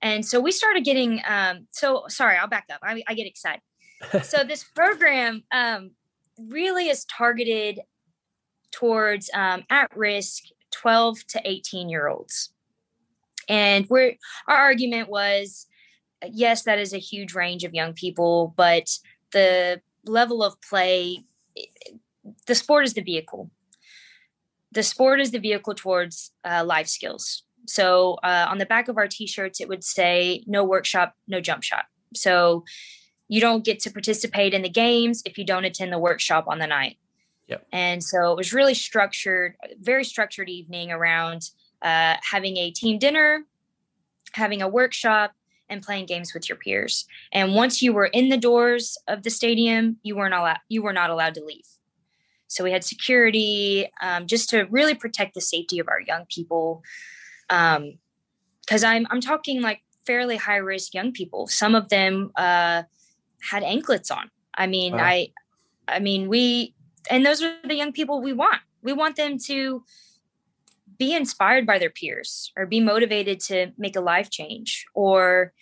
[0.03, 1.19] And so we started getting.
[1.27, 2.81] Um, so sorry, I'll back up.
[2.83, 3.61] I, I get excited.
[4.23, 5.93] so this program um,
[6.37, 7.79] really is targeted
[8.71, 12.51] towards um, at risk 12 to 18 year olds.
[13.49, 14.15] And where
[14.47, 15.67] our argument was
[16.31, 18.89] yes, that is a huge range of young people, but
[19.31, 21.23] the level of play,
[22.45, 23.51] the sport is the vehicle.
[24.71, 27.43] The sport is the vehicle towards uh, life skills.
[27.67, 31.63] So uh, on the back of our t-shirts, it would say no workshop, no jump
[31.63, 31.85] shot.
[32.13, 32.63] So
[33.27, 36.59] you don't get to participate in the games if you don't attend the workshop on
[36.59, 36.97] the night.
[37.47, 37.67] Yep.
[37.71, 41.49] And so it was really structured, very structured evening around
[41.81, 43.45] uh, having a team dinner,
[44.33, 45.31] having a workshop,
[45.69, 47.05] and playing games with your peers.
[47.31, 50.93] And once you were in the doors of the stadium, you weren't allowed you were
[50.93, 51.65] not allowed to leave.
[52.47, 56.83] So we had security um, just to really protect the safety of our young people.
[57.49, 61.47] Because um, I'm I'm talking like fairly high risk young people.
[61.47, 62.83] Some of them uh,
[63.41, 64.31] had anklets on.
[64.55, 65.03] I mean, wow.
[65.03, 65.31] I
[65.87, 66.73] I mean we
[67.09, 68.61] and those are the young people we want.
[68.81, 69.83] We want them to
[70.97, 75.53] be inspired by their peers or be motivated to make a life change or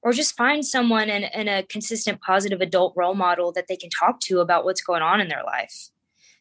[0.00, 3.90] or just find someone in, in a consistent positive adult role model that they can
[3.90, 5.88] talk to about what's going on in their life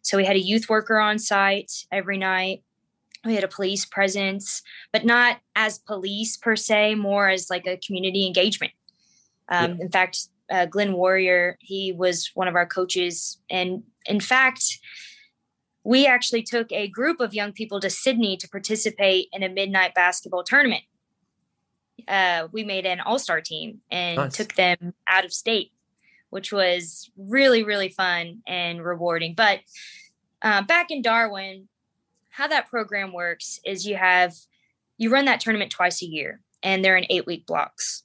[0.01, 2.63] so we had a youth worker on site every night
[3.25, 7.77] we had a police presence but not as police per se more as like a
[7.77, 8.73] community engagement
[9.49, 9.77] um, yeah.
[9.81, 14.79] in fact uh, glenn warrior he was one of our coaches and in fact
[15.87, 19.93] we actually took a group of young people to Sydney to participate in a midnight
[19.93, 20.83] basketball tournament.
[22.09, 24.35] Uh, we made an all star team and nice.
[24.35, 25.71] took them out of state,
[26.29, 29.33] which was really, really fun and rewarding.
[29.33, 29.61] But
[30.41, 31.69] uh, back in Darwin,
[32.31, 34.33] how that program works is you have
[34.97, 38.03] you run that tournament twice a year and they're in eight week blocks.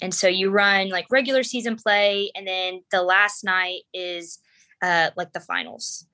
[0.00, 4.38] And so you run like regular season play, and then the last night is
[4.82, 6.06] uh, like the finals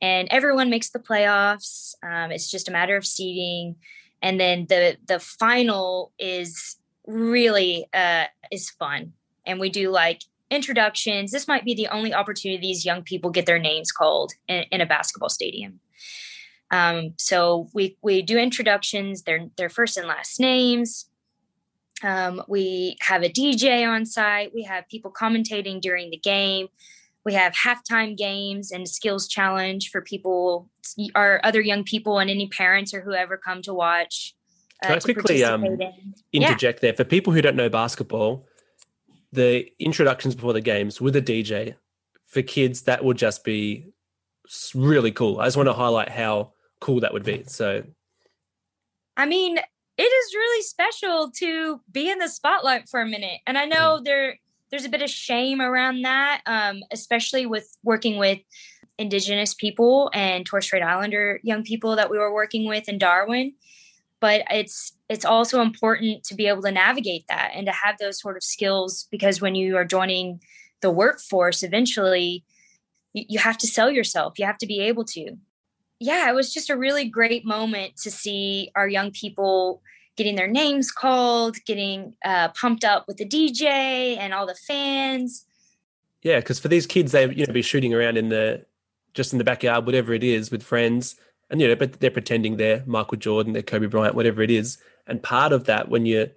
[0.00, 1.94] and everyone makes the playoffs.
[2.02, 3.76] Um, it's just a matter of seeding,
[4.22, 6.76] and then the the final is
[7.06, 9.12] really uh, is fun,
[9.46, 11.30] and we do like introductions.
[11.30, 14.80] This might be the only opportunity these young people get their names called in, in
[14.80, 15.80] a basketball stadium.
[16.70, 21.06] Um, so we we do introductions, their their first and last names.
[22.02, 24.52] Um, we have a DJ on site.
[24.54, 26.68] We have people commentating during the game
[27.24, 30.68] we have halftime games and skills challenge for people
[31.14, 34.34] our other young people and any parents or whoever come to watch
[34.82, 35.80] uh, can i quickly um, in.
[36.32, 36.88] interject yeah.
[36.88, 38.46] there for people who don't know basketball
[39.32, 41.74] the introductions before the games with a dj
[42.26, 43.86] for kids that would just be
[44.74, 47.84] really cool i just want to highlight how cool that would be so
[49.16, 49.58] i mean
[50.00, 53.98] it is really special to be in the spotlight for a minute and i know
[54.00, 54.04] mm.
[54.04, 54.36] there
[54.70, 58.38] there's a bit of shame around that, um, especially with working with
[58.98, 63.54] Indigenous people and Torres Strait Islander young people that we were working with in Darwin.
[64.20, 68.20] But it's it's also important to be able to navigate that and to have those
[68.20, 70.40] sort of skills because when you are joining
[70.82, 72.44] the workforce, eventually
[73.12, 74.38] you, you have to sell yourself.
[74.38, 75.36] You have to be able to.
[76.00, 79.82] Yeah, it was just a really great moment to see our young people
[80.16, 85.44] getting their names called, getting uh, pumped up with the DJ and all the fans.
[86.22, 88.64] Yeah, because for these kids, they you know be shooting around in the
[89.12, 91.16] just in the backyard, whatever it is, with friends,
[91.50, 94.78] and you know, but they're pretending they're Michael Jordan, they're Kobe Bryant, whatever it is.
[95.06, 96.30] And part of that, when you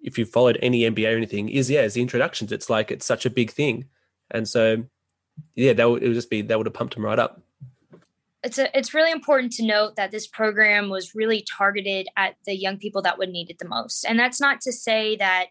[0.00, 2.52] if you followed any NBA or anything, is yeah, is the introductions.
[2.52, 3.86] It's like it's such a big thing,
[4.30, 4.84] and so
[5.56, 7.42] yeah, that would it would just be that would have pumped them right up
[8.42, 12.56] it's a, it's really important to note that this program was really targeted at the
[12.56, 14.04] young people that would need it the most.
[14.04, 15.46] And that's not to say that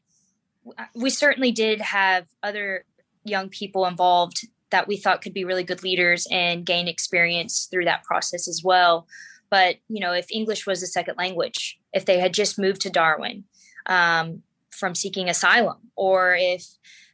[0.78, 2.86] uh, we certainly did have other
[3.24, 7.86] young people involved that we thought could be really good leaders and gain experience through
[7.86, 9.08] that process as well.
[9.50, 12.90] But you know, if English was a second language, if they had just moved to
[12.90, 13.46] Darwin
[13.86, 16.66] um, from seeking asylum, or if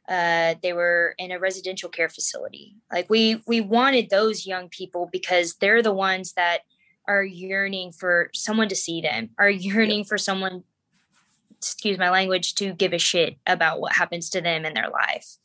[0.07, 2.75] uh, they were in a residential care facility.
[2.91, 6.59] Like we we wanted those young people because they're the ones that
[7.07, 10.63] are yearning for someone to see them, are yearning for someone,
[11.57, 15.37] excuse my language, to give a shit about what happens to them in their life.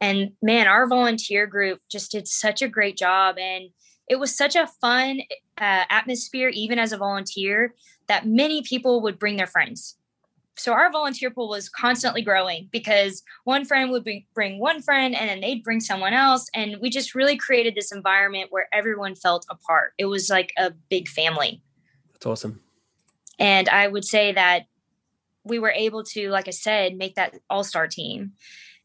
[0.00, 3.68] And man, our volunteer group just did such a great job, and
[4.08, 5.20] it was such a fun
[5.58, 7.74] uh, atmosphere, even as a volunteer,
[8.08, 9.96] that many people would bring their friends
[10.60, 15.28] so our volunteer pool was constantly growing because one friend would bring one friend and
[15.28, 16.50] then they'd bring someone else.
[16.54, 19.94] And we just really created this environment where everyone felt a part.
[19.96, 21.62] It was like a big family.
[22.12, 22.60] That's awesome.
[23.38, 24.66] And i would say that
[25.44, 28.32] we were able to like i said make that all-star team.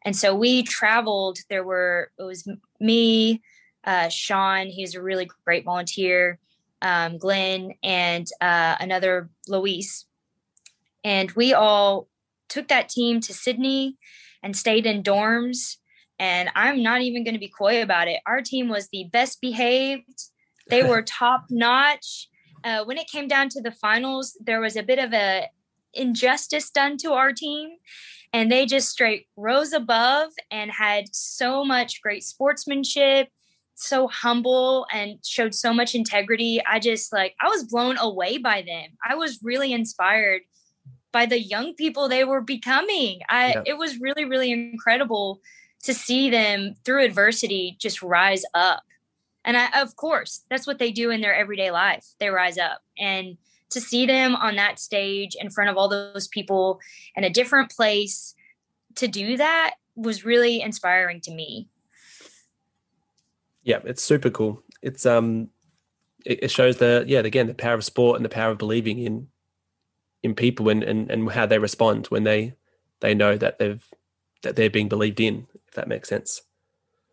[0.05, 1.39] And so we traveled.
[1.49, 2.47] There were it was
[2.79, 3.41] me
[3.83, 6.39] uh, sean he's a really great volunteer
[6.81, 10.05] um, glenn and uh, another luis
[11.05, 12.07] and we all
[12.49, 13.95] took that team to Sydney
[14.41, 15.77] and stayed in dorms.
[16.17, 18.21] And I'm not even going to be coy about it.
[18.25, 20.23] Our team was the best behaved,
[20.67, 22.27] they were top notch.
[22.63, 25.47] Uh, when it came down to the finals, there was a bit of a
[25.93, 27.69] injustice done to our team
[28.33, 33.29] and they just straight rose above and had so much great sportsmanship
[33.75, 36.61] so humble and showed so much integrity.
[36.65, 38.91] I just like I was blown away by them.
[39.07, 40.41] I was really inspired
[41.15, 43.21] by the young people they were becoming.
[43.29, 43.63] I yeah.
[43.65, 45.39] it was really really incredible
[45.83, 48.83] to see them through adversity just rise up.
[49.45, 52.05] And I of course, that's what they do in their everyday life.
[52.19, 52.81] They rise up.
[52.99, 53.37] And
[53.69, 56.81] to see them on that stage in front of all those people
[57.15, 58.35] in a different place
[58.95, 61.69] to do that was really inspiring to me.
[63.63, 64.61] Yeah, it's super cool.
[64.81, 65.49] It's um
[66.25, 69.29] it, shows the yeah, again, the power of sport and the power of believing in
[70.25, 72.53] in people and, and and how they respond when they
[72.99, 73.85] they know that they've
[74.41, 76.41] that they're being believed in if that makes sense.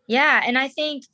[0.07, 1.05] Yeah and i think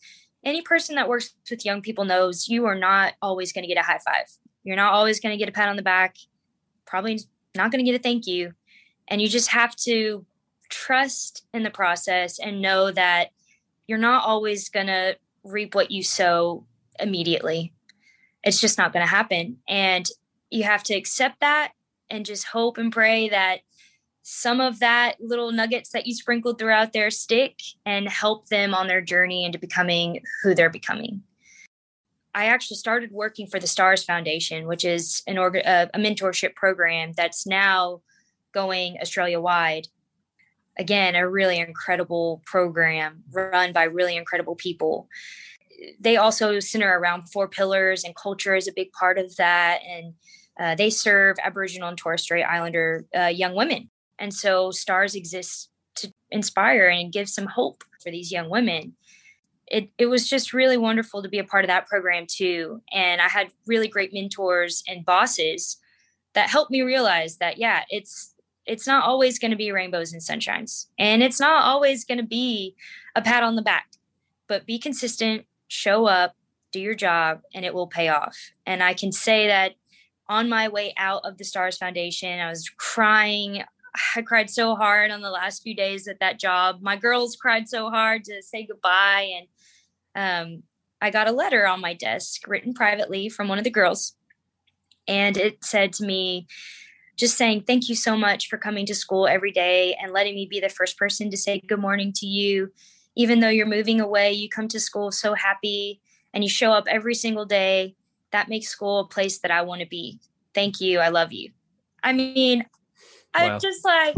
[0.44, 3.78] any person that works with young people knows you are not always going to get
[3.78, 4.26] a high five.
[4.64, 6.16] You're not always going to get a pat on the back
[6.86, 7.20] probably
[7.56, 8.54] not going to get a thank you
[9.08, 10.26] and you just have to
[10.70, 13.30] trust in the process and know that
[13.88, 16.66] you're not always going to reap what you sow
[17.00, 17.74] immediately.
[18.44, 20.08] It's just not going to happen and
[20.50, 21.74] you have to accept that
[22.10, 23.60] and just hope and pray that
[24.22, 28.88] some of that little nuggets that you sprinkled throughout their stick and help them on
[28.88, 31.24] their journey into becoming who they're becoming.
[32.36, 36.56] I actually started working for the Stars Foundation, which is an org- uh, a mentorship
[36.56, 38.02] program that's now
[38.54, 39.88] going Australia wide.
[40.78, 45.10] Again, a really incredible program run by really incredible people.
[46.00, 49.80] They also center around four pillars, and culture is a big part of that.
[49.89, 50.13] And
[50.60, 53.89] uh, they serve Aboriginal and Torres Strait Islander uh, young women.
[54.19, 58.95] And so STARS exists to inspire and give some hope for these young women.
[59.67, 62.82] It, it was just really wonderful to be a part of that program too.
[62.91, 65.78] And I had really great mentors and bosses
[66.34, 68.34] that helped me realize that, yeah, it's
[68.65, 72.26] it's not always going to be rainbows and sunshines and it's not always going to
[72.26, 72.76] be
[73.15, 73.88] a pat on the back
[74.48, 76.36] but be consistent show up
[76.72, 79.74] do your job and it will pay off and i can say that
[80.30, 83.63] on my way out of the Stars Foundation, I was crying.
[84.15, 86.82] I cried so hard on the last few days at that job.
[86.82, 89.42] My girls cried so hard to say goodbye.
[90.15, 90.63] And um,
[91.02, 94.15] I got a letter on my desk written privately from one of the girls.
[95.08, 96.46] And it said to me,
[97.18, 100.48] just saying, Thank you so much for coming to school every day and letting me
[100.50, 102.72] be the first person to say good morning to you.
[103.15, 106.00] Even though you're moving away, you come to school so happy
[106.34, 107.96] and you show up every single day
[108.32, 110.20] that makes school a place that I want to be.
[110.54, 111.00] Thank you.
[111.00, 111.52] I love you.
[112.04, 112.65] I mean,
[113.36, 113.56] wow.
[113.56, 114.15] I just like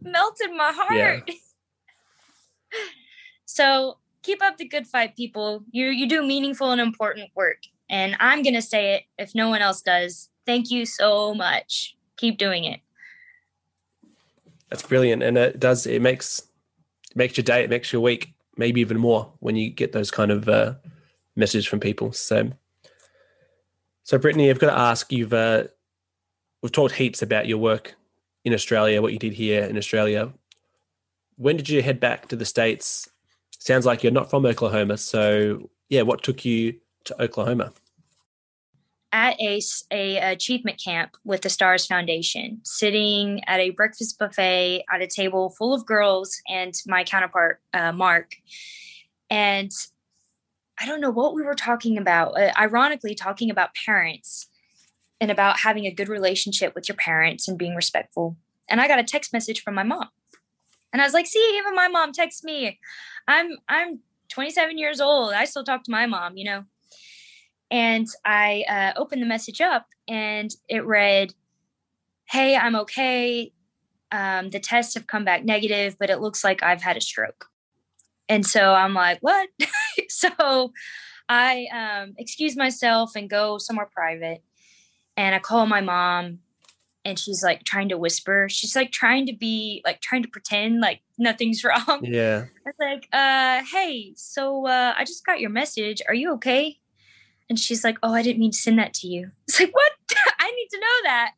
[0.00, 0.92] melted my heart.
[1.28, 1.34] Yeah.
[3.44, 5.64] so keep up the good fight, people.
[5.70, 7.58] You you do meaningful and important work.
[7.88, 10.30] And I'm gonna say it if no one else does.
[10.46, 11.96] Thank you so much.
[12.16, 12.80] Keep doing it.
[14.70, 15.22] That's brilliant.
[15.22, 16.40] And it does it makes
[17.10, 20.10] it makes your day, it makes your week, maybe even more when you get those
[20.10, 20.74] kind of uh
[21.36, 22.12] messages from people.
[22.12, 22.50] So
[24.04, 25.10] so, Brittany, I've got to ask.
[25.10, 25.64] You've uh,
[26.62, 27.94] we've talked heaps about your work
[28.44, 30.32] in Australia, what you did here in Australia.
[31.36, 33.08] When did you head back to the states?
[33.58, 34.98] Sounds like you're not from Oklahoma.
[34.98, 37.72] So, yeah, what took you to Oklahoma?
[39.10, 45.00] At a, a achievement camp with the Stars Foundation, sitting at a breakfast buffet at
[45.00, 48.34] a table full of girls and my counterpart uh, Mark,
[49.30, 49.70] and
[50.80, 52.38] I don't know what we were talking about.
[52.38, 54.48] Uh, ironically, talking about parents
[55.20, 58.36] and about having a good relationship with your parents and being respectful.
[58.68, 60.08] And I got a text message from my mom.
[60.92, 62.78] And I was like, see, even my mom texts me.
[63.26, 65.32] I'm I'm 27 years old.
[65.32, 66.64] I still talk to my mom, you know.
[67.70, 71.34] And I uh, opened the message up and it read,
[72.26, 73.52] Hey, I'm okay.
[74.12, 77.48] Um, the tests have come back negative, but it looks like I've had a stroke.
[78.28, 79.48] And so I'm like, what?
[80.08, 80.72] so
[81.28, 84.42] I um, excuse myself and go somewhere private.
[85.16, 86.40] And I call my mom
[87.04, 88.48] and she's like trying to whisper.
[88.50, 92.00] She's like trying to be like trying to pretend like nothing's wrong.
[92.02, 92.46] Yeah.
[92.66, 96.02] I was like, uh, hey, so uh, I just got your message.
[96.08, 96.78] Are you okay?
[97.48, 99.30] And she's like, oh, I didn't mean to send that to you.
[99.48, 99.92] It's like, what?
[100.38, 101.32] I need to know that.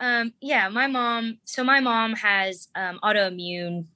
[0.00, 1.38] Um, yeah, my mom.
[1.44, 3.86] So my mom has um, autoimmune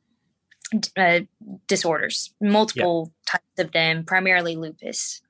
[0.96, 1.20] uh,
[1.66, 3.26] disorders, multiple yep.
[3.26, 5.20] types of them, primarily lupus.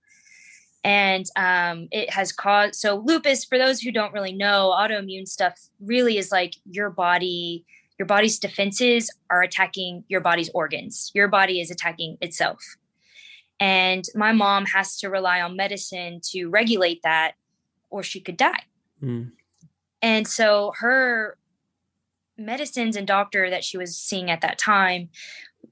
[0.85, 3.45] And um, it has caused so lupus.
[3.45, 7.65] For those who don't really know, autoimmune stuff really is like your body.
[7.99, 11.13] Your body's defenses are attacking your body's organs.
[11.15, 12.77] Your body is attacking itself.
[13.61, 17.35] And my mom has to rely on medicine to regulate that,
[17.91, 18.65] or she could die.
[19.01, 19.31] Mm.
[20.01, 21.37] And so her
[22.45, 25.09] medicines and doctor that she was seeing at that time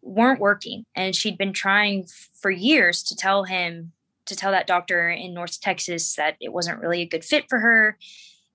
[0.02, 0.84] weren't working.
[0.94, 3.92] And she'd been trying for years to tell him,
[4.26, 7.58] to tell that doctor in North Texas that it wasn't really a good fit for
[7.60, 7.98] her.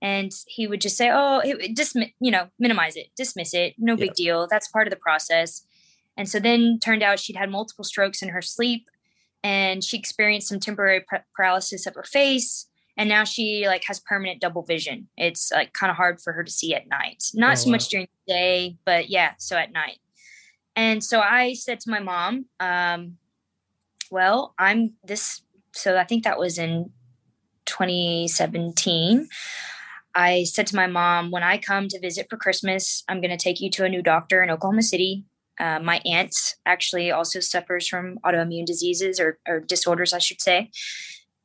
[0.02, 1.42] And he would just say, oh,
[1.76, 4.06] just, you know, minimize it, dismiss it, no yeah.
[4.06, 4.48] big deal.
[4.50, 5.66] That's part of the process.
[6.18, 8.88] And so then turned out she'd had multiple strokes in her sleep
[9.44, 11.06] and she experienced some temporary
[11.36, 12.68] paralysis of her face
[12.98, 15.08] and now she like has permanent double vision.
[15.18, 17.24] It's like kind of hard for her to see at night.
[17.34, 17.72] Not oh, so wow.
[17.72, 20.00] much during the day but yeah so at night.
[20.76, 23.18] And so i said to my mom um,
[24.12, 25.42] well i'm this
[25.74, 26.92] so i think that was in
[27.66, 29.28] 2017
[30.14, 33.44] i said to my mom when i come to visit for christmas i'm going to
[33.44, 35.26] take you to a new doctor in oklahoma city.
[35.58, 36.36] Uh, my aunt
[36.66, 40.70] actually also suffers from autoimmune diseases or, or disorders i should say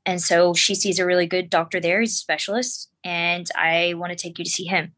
[0.06, 2.00] and so she sees a really good doctor there.
[2.00, 4.92] He's a specialist, and I want to take you to see him.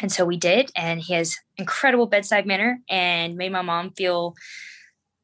[0.00, 4.34] And so we did, and he has incredible bedside manner and made my mom feel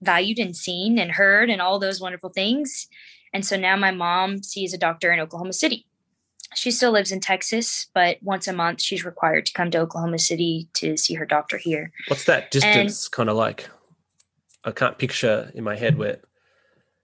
[0.01, 2.89] valued and seen and heard and all those wonderful things.
[3.33, 5.87] And so now my mom sees a doctor in Oklahoma City.
[6.55, 10.19] She still lives in Texas, but once a month she's required to come to Oklahoma
[10.19, 11.93] City to see her doctor here.
[12.09, 13.69] What's that distance kind of like?
[14.65, 16.21] I can't picture in my head where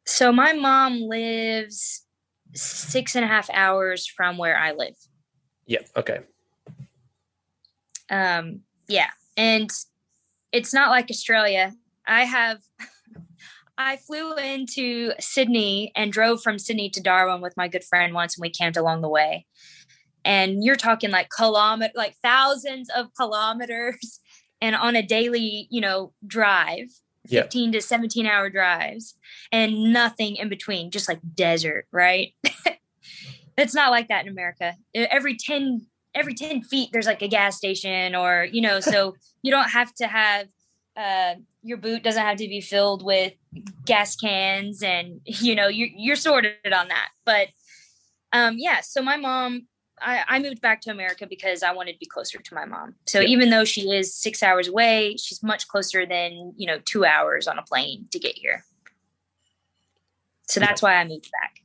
[0.09, 2.07] so my mom lives
[2.55, 4.97] six and a half hours from where I live.
[5.67, 5.89] Yep.
[5.99, 6.21] Okay.
[8.09, 9.11] Um, yeah.
[9.37, 9.71] And
[10.51, 11.75] it's not like Australia.
[12.07, 12.61] I have
[13.79, 18.35] I flew into Sydney and drove from Sydney to Darwin with my good friend once
[18.35, 19.45] and we camped along the way.
[20.25, 24.21] And you're talking like kilometer like thousands of kilometers
[24.63, 26.89] and on a daily, you know, drive
[27.29, 29.17] 15 to 17 hour drives
[29.53, 32.35] and nothing in between, just like desert, right?
[33.57, 34.75] it's not like that in America.
[34.95, 39.51] Every 10 every 10 feet there's like a gas station or you know so you
[39.51, 40.49] don't have to have
[40.97, 43.33] uh, your boot doesn't have to be filled with
[43.85, 47.49] gas cans and you know you're, you're sorted on that but
[48.33, 49.67] um yeah so my mom
[50.01, 52.95] I, I, moved back to America because I wanted to be closer to my mom.
[53.07, 53.29] So yep.
[53.29, 57.49] even though she is six hours away, she's much closer than, you know, two hours
[57.49, 58.65] on a plane to get here.
[60.49, 61.63] So that's why I moved back.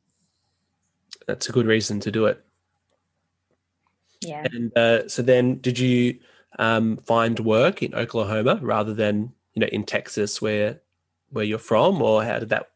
[1.25, 2.43] That's a good reason to do it.
[4.21, 4.45] Yeah.
[4.51, 6.19] And uh, so then did you
[6.59, 10.81] um, find work in Oklahoma rather than, you know, in Texas where
[11.29, 12.69] where you're from or how did that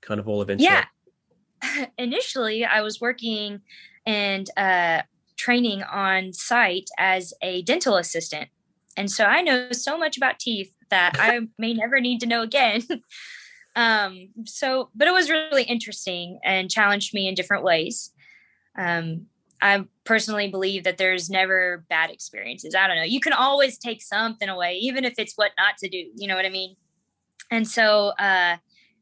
[0.00, 0.70] kind of all eventually?
[0.70, 1.86] Yeah.
[1.98, 3.60] Initially, I was working
[4.06, 5.02] and uh,
[5.36, 8.48] training on site as a dental assistant.
[8.96, 12.42] And so I know so much about teeth that I may never need to know
[12.42, 12.82] again.
[13.76, 18.12] um, so, but it was really interesting and challenged me in different ways.
[18.78, 19.26] Um,
[19.60, 22.74] I personally believe that there's never bad experiences.
[22.74, 23.04] I don't know.
[23.04, 26.04] You can always take something away, even if it's what not to do.
[26.16, 26.74] You know what I mean?
[27.50, 28.56] And so, uh,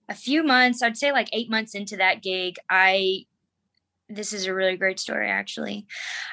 [0.09, 3.27] a few months, I'd say like eight months into that gig, I
[4.11, 5.87] this is a really great story actually.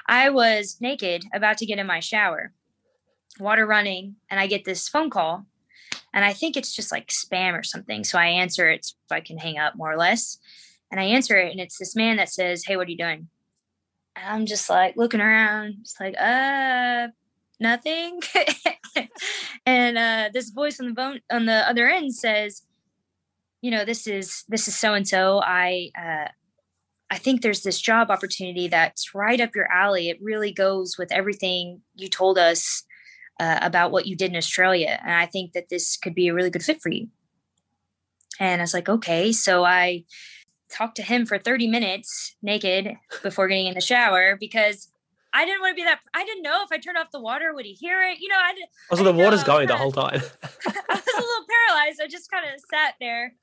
[0.08, 2.52] I was naked about to get in my shower,
[3.40, 5.46] water running, and I get this phone call.
[6.14, 8.04] And I think it's just like spam or something.
[8.04, 10.38] So I answer it so I can hang up more or less.
[10.92, 13.28] And I answer it, and it's this man that says, Hey, what are you doing?
[14.16, 17.10] And I'm just like looking around, it's like, uh,
[17.60, 18.22] nothing.
[19.66, 22.64] and uh, this voice on the phone on the other end says,
[23.62, 25.42] you know, this is this is so and so.
[25.44, 26.30] I uh,
[27.10, 30.10] I think there's this job opportunity that's right up your alley.
[30.10, 32.84] It really goes with everything you told us
[33.40, 35.00] uh, about what you did in Australia.
[35.02, 37.08] And I think that this could be a really good fit for you.
[38.40, 39.32] And I was like, okay.
[39.32, 40.04] So I
[40.70, 44.92] talked to him for 30 minutes naked before getting in the shower because
[45.34, 46.00] I didn't want to be that.
[46.14, 48.20] I didn't know if I turned off the water, would he hear it?
[48.20, 48.70] You know, I didn't.
[48.92, 50.22] Also, the water's going the whole time.
[50.44, 52.02] I was a little paralyzed.
[52.02, 53.34] I just kind of sat there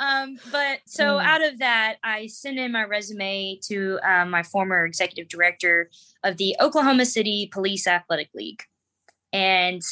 [0.00, 1.24] um, but so mm.
[1.24, 5.90] out of that, I sent in my resume to um, my former executive director
[6.24, 8.62] of the Oklahoma City Police Athletic League.
[9.32, 9.82] And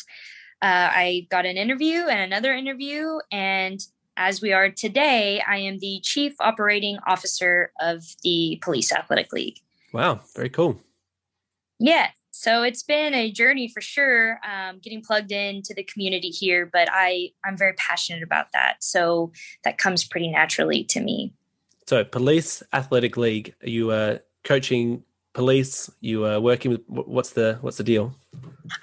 [0.62, 3.18] uh, I got an interview and another interview.
[3.30, 3.80] And
[4.16, 9.58] as we are today, I am the chief operating officer of the Police Athletic League.
[9.92, 10.80] Wow, very cool.
[11.78, 12.08] Yeah
[12.38, 16.88] so it's been a journey for sure um, getting plugged into the community here but
[16.92, 18.76] i i'm very passionate about that.
[18.80, 19.32] So
[19.64, 21.34] that comes pretty naturally to me.
[21.86, 25.90] So police athletic league are you uh, coaching police?
[26.00, 28.14] You are working with what's the what's the deal?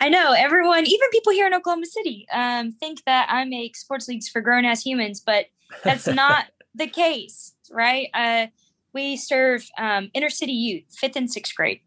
[0.02, 4.08] I know everyone even people here in oklahoma city um, think that i make sports
[4.08, 5.46] leagues for grown-ass humans but
[5.84, 6.46] that's not
[6.76, 8.10] the case right?
[8.14, 8.48] Uh,
[8.94, 11.82] we serve um, inner city youth fifth and sixth grade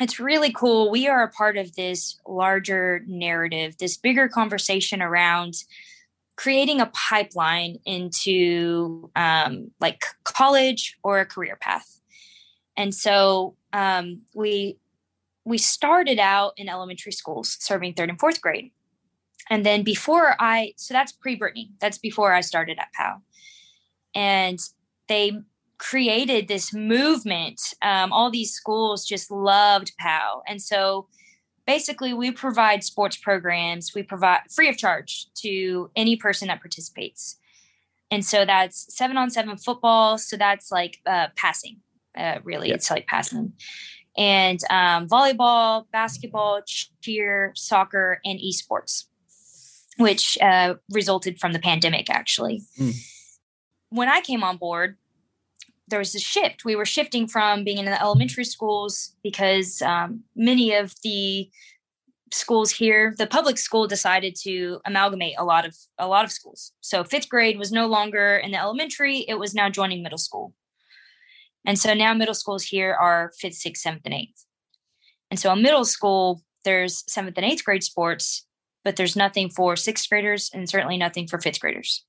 [0.00, 0.90] it's really cool.
[0.90, 5.64] We are a part of this larger narrative, this bigger conversation around
[6.36, 12.00] creating a pipeline into um, like college or a career path.
[12.76, 14.78] And so um, we
[15.44, 18.70] we started out in elementary schools serving third and fourth grade.
[19.50, 23.22] And then before I, so that's pre Brittany, that's before I started at PAL.
[24.14, 24.58] And
[25.08, 25.32] they
[25.80, 27.60] created this movement.
[27.82, 30.42] Um, all these schools just loved PAL.
[30.46, 31.08] And so
[31.66, 37.38] basically, we provide sports programs, we provide free of charge to any person that participates.
[38.10, 40.18] And so that's seven on seven football.
[40.18, 41.78] So that's like uh, passing,
[42.16, 42.68] uh, really.
[42.68, 42.74] Yeah.
[42.74, 43.54] It's like passing
[44.16, 46.60] and um, volleyball, basketball,
[47.00, 49.04] cheer, soccer, and esports,
[49.98, 52.62] which uh, resulted from the pandemic, actually.
[52.78, 52.94] Mm.
[53.90, 54.96] When I came on board,
[55.90, 56.64] there was a shift.
[56.64, 61.50] We were shifting from being in the elementary schools because um, many of the
[62.32, 66.72] schools here, the public school decided to amalgamate a lot of a lot of schools.
[66.80, 70.54] So fifth grade was no longer in the elementary; it was now joining middle school.
[71.66, 74.46] And so now middle schools here are fifth, sixth, seventh, and eighth.
[75.30, 78.46] And so in middle school, there's seventh and eighth grade sports,
[78.84, 82.04] but there's nothing for sixth graders and certainly nothing for fifth graders.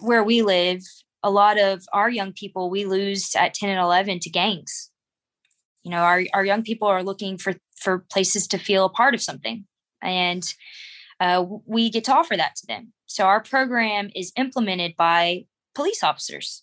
[0.00, 0.82] Where we live,
[1.22, 4.90] a lot of our young people we lose at 10 and 11 to gangs.
[5.82, 9.14] You know, our, our young people are looking for, for places to feel a part
[9.14, 9.64] of something.
[10.02, 10.44] And
[11.20, 12.92] uh, we get to offer that to them.
[13.06, 15.44] So our program is implemented by
[15.74, 16.62] police officers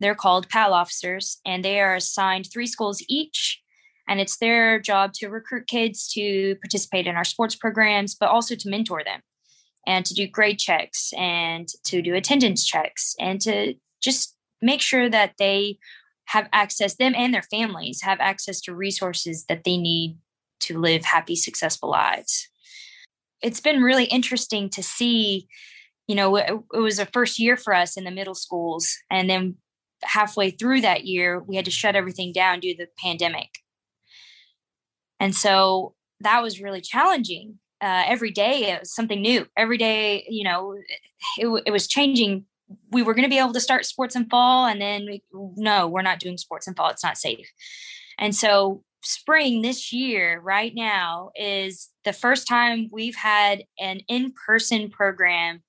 [0.00, 3.62] they're called PAL officers, and they are assigned three schools each.
[4.08, 8.54] And it's their job to recruit kids to participate in our sports programs, but also
[8.54, 9.20] to mentor them
[9.86, 13.74] and to do grade checks and to do attendance checks and to
[14.06, 15.78] just make sure that they
[16.26, 20.16] have access, them and their families have access to resources that they need
[20.60, 22.48] to live happy, successful lives.
[23.42, 25.48] It's been really interesting to see
[26.08, 29.56] you know it, was a first year for us in the middle schools and then
[30.02, 33.50] halfway through that year, we had to shut everything down due to the pandemic.
[35.20, 37.58] And so that was really challenging.
[37.80, 39.46] Uh, every day it was something new.
[39.56, 40.76] Every day, you know,
[41.38, 42.44] it, it was changing.
[42.90, 45.22] We were going to be able to start sports in fall, and then we,
[45.56, 46.90] no, we're not doing sports in fall.
[46.90, 47.50] It's not safe.
[48.18, 54.32] And so spring this year, right now, is the first time we've had an in
[54.46, 55.62] person program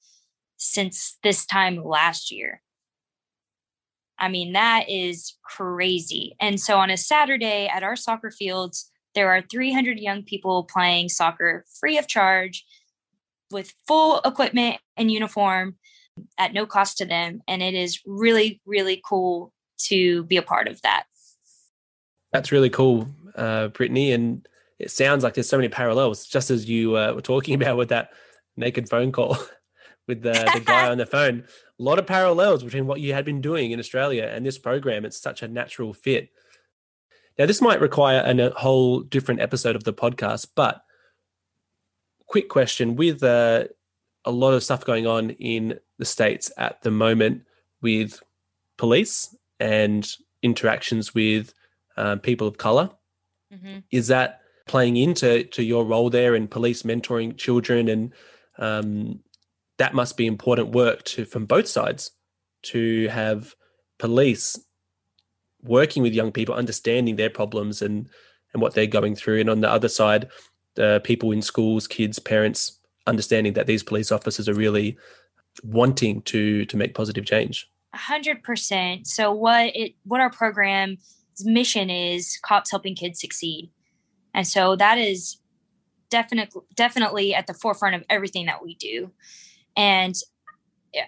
[0.58, 2.62] since this time last year.
[4.20, 6.36] I mean, that is crazy.
[6.39, 11.10] And so on a Saturday at our soccer fields, there are 300 young people playing
[11.10, 12.66] soccer free of charge
[13.52, 15.76] with full equipment and uniform
[16.38, 17.41] at no cost to them.
[17.47, 19.53] And it is really, really cool
[19.86, 21.05] to be a part of that.
[22.32, 24.11] That's really cool, uh, Brittany.
[24.11, 24.47] And
[24.80, 27.89] it sounds like there's so many parallels, just as you uh, were talking about with
[27.89, 28.11] that
[28.55, 29.38] naked phone call
[30.07, 31.43] with the, the guy on the phone
[31.80, 35.05] a lot of parallels between what you had been doing in Australia and this program.
[35.05, 36.30] It's such a natural fit.
[37.38, 40.82] Now, this might require a whole different episode of the podcast, but
[42.26, 43.65] quick question with uh,
[44.26, 47.43] a lot of stuff going on in the States at the moment
[47.82, 48.22] with
[48.78, 50.08] police and
[50.41, 51.54] interactions with
[51.98, 52.91] um, people of color.
[53.54, 53.80] Mm-hmm.
[53.91, 58.14] Is that playing into to your role there in police mentoring children and
[58.58, 59.20] um,
[59.78, 62.12] that must be important work to from both sides
[62.64, 63.56] to have
[64.00, 64.60] police
[65.64, 68.10] working with young people, understanding their problems and
[68.54, 70.30] and what they're going through, and on the other side,
[70.76, 74.98] the people in schools, kids, parents, understanding that these police officers are really
[75.64, 77.70] wanting to to make positive change.
[77.93, 79.08] Hundred percent.
[79.08, 80.99] So what it what our program's
[81.43, 83.72] mission is cops helping kids succeed.
[84.34, 85.38] And so that is
[86.10, 89.12] definitely definitely at the forefront of everything that we do.
[89.76, 90.16] And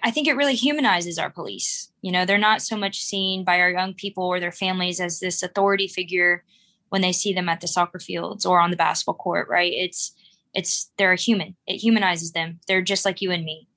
[0.02, 1.90] I think it really humanizes our police.
[2.02, 5.20] You know, they're not so much seen by our young people or their families as
[5.20, 6.44] this authority figure
[6.90, 9.72] when they see them at the soccer fields or on the basketball court, right?
[9.72, 10.12] It's
[10.52, 11.56] it's they're a human.
[11.66, 12.60] It humanizes them.
[12.66, 13.68] They're just like you and me.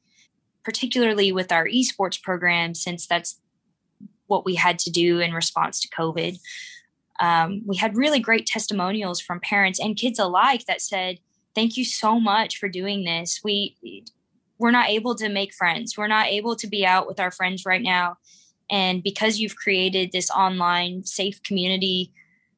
[0.63, 3.39] Particularly with our esports program, since that's
[4.27, 6.39] what we had to do in response to COVID.
[7.19, 11.19] Um, we had really great testimonials from parents and kids alike that said,
[11.53, 13.41] "Thank you so much for doing this.
[13.43, 13.75] We
[14.57, 15.97] we're not able to make friends.
[15.97, 18.17] We're not able to be out with our friends right now.
[18.71, 22.13] And because you've created this online safe community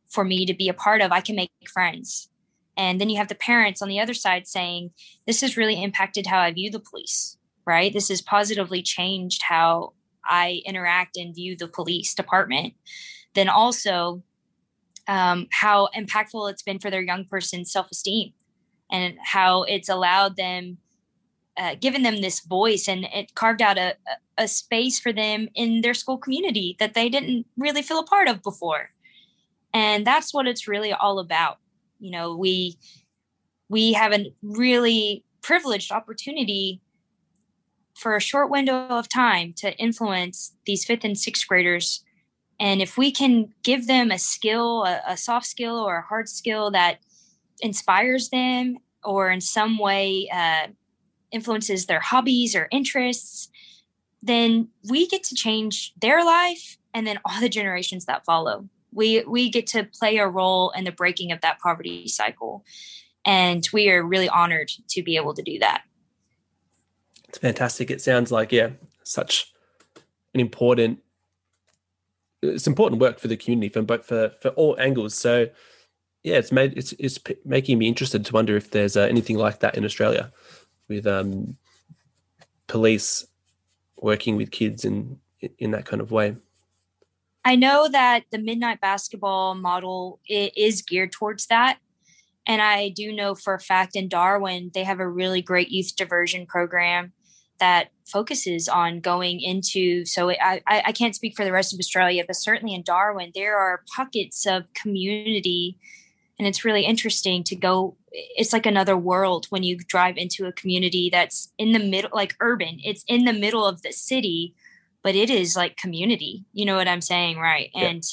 [0.08, 2.30] for me to be a part of, I can make friends.
[2.78, 4.92] And then you have the parents on the other side saying,
[5.26, 7.35] This has really impacted how I view the police,
[7.66, 7.94] right?
[7.94, 9.94] This has positively changed how
[10.24, 12.74] I interact and view the police department.
[13.34, 14.24] Then also,
[15.08, 18.34] um, how impactful it's been for their young person's self esteem
[18.92, 20.78] and how it's allowed them
[21.58, 23.96] uh, given them this voice and it carved out a,
[24.38, 28.28] a space for them in their school community that they didn't really feel a part
[28.28, 28.90] of before
[29.74, 31.58] and that's what it's really all about
[32.00, 32.78] you know we
[33.70, 36.82] we have a really privileged opportunity
[37.96, 42.04] for a short window of time to influence these fifth and sixth graders.
[42.60, 46.30] And if we can give them a skill a, a soft skill or a hard
[46.30, 47.00] skill that
[47.62, 50.68] inspires them or in some way uh,
[51.32, 53.50] influences their hobbies or interests
[54.26, 58.68] then we get to change their life and then all the generations that follow.
[58.92, 62.66] We we get to play a role in the breaking of that poverty cycle.
[63.24, 65.84] And we are really honored to be able to do that
[67.36, 67.92] it's fantastic.
[67.92, 68.70] It sounds like yeah
[69.04, 69.52] such
[70.34, 71.00] an important
[72.42, 75.16] it's important work for the community from but for for all angles.
[75.16, 75.50] So
[76.24, 79.60] yeah it's made it's it's making me interested to wonder if there's uh, anything like
[79.60, 80.32] that in australia
[80.88, 81.58] with um
[82.68, 83.28] police
[83.98, 85.20] working with kids in
[85.60, 86.38] in that kind of way.
[87.44, 91.80] I know that the midnight basketball model is geared towards that.
[92.48, 95.96] And I do know for a fact in Darwin, they have a really great youth
[95.96, 97.12] diversion program
[97.60, 100.06] that focuses on going into.
[100.06, 103.58] So I, I can't speak for the rest of Australia, but certainly in Darwin, there
[103.58, 105.78] are pockets of community.
[106.38, 107.96] And it's really interesting to go.
[108.12, 112.36] It's like another world when you drive into a community that's in the middle, like
[112.40, 114.54] urban, it's in the middle of the city
[115.06, 117.86] but it is like community you know what i'm saying right yeah.
[117.86, 118.04] and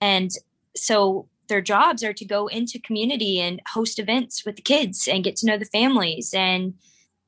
[0.00, 0.30] and
[0.74, 5.24] so their jobs are to go into community and host events with the kids and
[5.24, 6.74] get to know the families and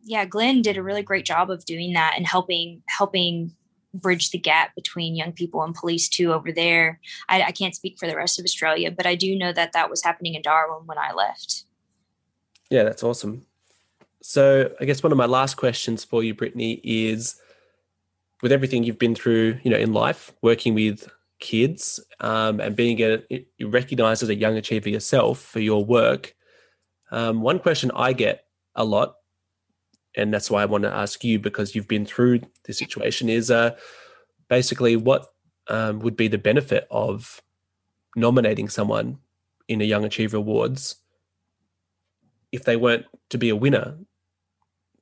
[0.03, 3.53] yeah glenn did a really great job of doing that and helping helping
[3.95, 6.99] bridge the gap between young people and police too over there.
[7.29, 9.91] I, I can't speak for the rest of australia but i do know that that
[9.91, 11.65] was happening in darwin when i left.
[12.71, 13.47] Yeah that's awesome.
[14.23, 17.37] So i guess one of my last questions for you brittany is
[18.43, 23.01] with everything you've been through, you know, in life, working with kids um, and being
[23.01, 26.35] a, recognized as a young achiever yourself for your work,
[27.13, 28.45] um, one question I get
[28.75, 29.15] a lot,
[30.15, 33.51] and that's why I want to ask you because you've been through this situation, is
[33.51, 33.77] uh,
[34.49, 35.27] basically what
[35.69, 37.41] um, would be the benefit of
[38.17, 39.19] nominating someone
[39.69, 40.97] in a Young Achiever Awards
[42.51, 43.99] if they weren't to be a winner?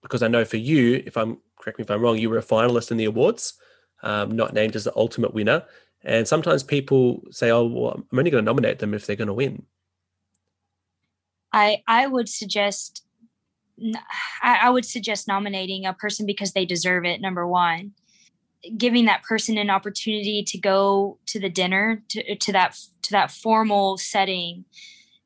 [0.03, 2.43] Because I know for you, if I'm correct me if I'm wrong, you were a
[2.43, 3.55] finalist in the awards,
[4.03, 5.65] um, not named as the ultimate winner.
[6.03, 9.29] And sometimes people say, "Oh, well, I'm only going to nominate them if they're going
[9.29, 9.67] to win."
[11.53, 13.05] I I would suggest
[14.43, 17.21] I, I would suggest nominating a person because they deserve it.
[17.21, 17.93] Number one,
[18.77, 23.31] giving that person an opportunity to go to the dinner to, to that to that
[23.31, 24.65] formal setting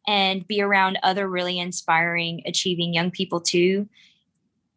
[0.06, 3.88] and be around other really inspiring achieving young people too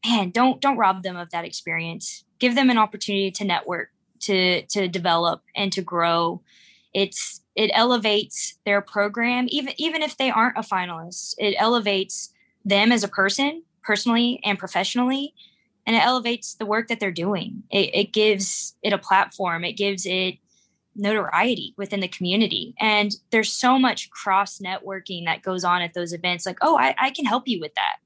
[0.07, 2.23] man, don't don't rob them of that experience.
[2.39, 3.89] Give them an opportunity to network,
[4.21, 6.41] to to develop and to grow.
[6.93, 11.35] It's it elevates their program even even if they aren't a finalist.
[11.37, 12.33] It elevates
[12.65, 15.33] them as a person, personally and professionally,
[15.87, 17.63] and it elevates the work that they're doing.
[17.71, 19.63] It, it gives it a platform.
[19.63, 20.35] It gives it
[20.95, 22.75] notoriety within the community.
[22.79, 26.45] And there's so much cross networking that goes on at those events.
[26.45, 27.97] Like, oh, I, I can help you with that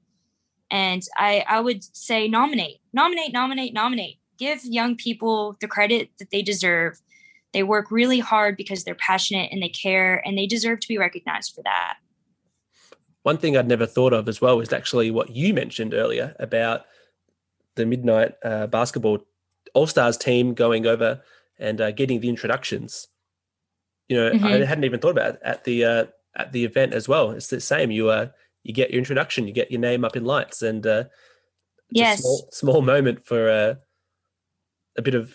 [0.72, 4.18] and I, I would say nominate, nominate, nominate, nominate.
[4.38, 7.00] Give young people the credit that they deserve.
[7.52, 10.96] They work really hard because they're passionate and they care, and they deserve to be
[10.96, 11.98] recognized for that.
[13.22, 16.84] One thing I'd never thought of as well is actually what you mentioned earlier about
[17.76, 19.24] the midnight uh, basketball
[19.74, 21.22] all stars team going over
[21.58, 23.08] and uh, getting the introductions.
[24.08, 24.44] You know, mm-hmm.
[24.44, 26.04] I hadn't even thought about it at the uh,
[26.36, 27.30] at the event as well.
[27.30, 27.90] It's the same.
[27.90, 28.28] You uh,
[28.62, 31.04] you get your introduction, you get your name up in lights, and uh,
[31.90, 33.74] yes, small, small, moment for uh,
[34.98, 35.34] a bit of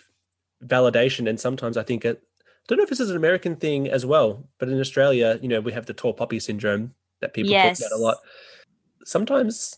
[0.64, 1.28] validation.
[1.28, 4.06] And sometimes I think it, I don't know if this is an American thing as
[4.06, 7.80] well, but in Australia, you know, we have the tall poppy syndrome that people yes.
[7.80, 8.16] talk about a lot.
[9.04, 9.76] Sometimes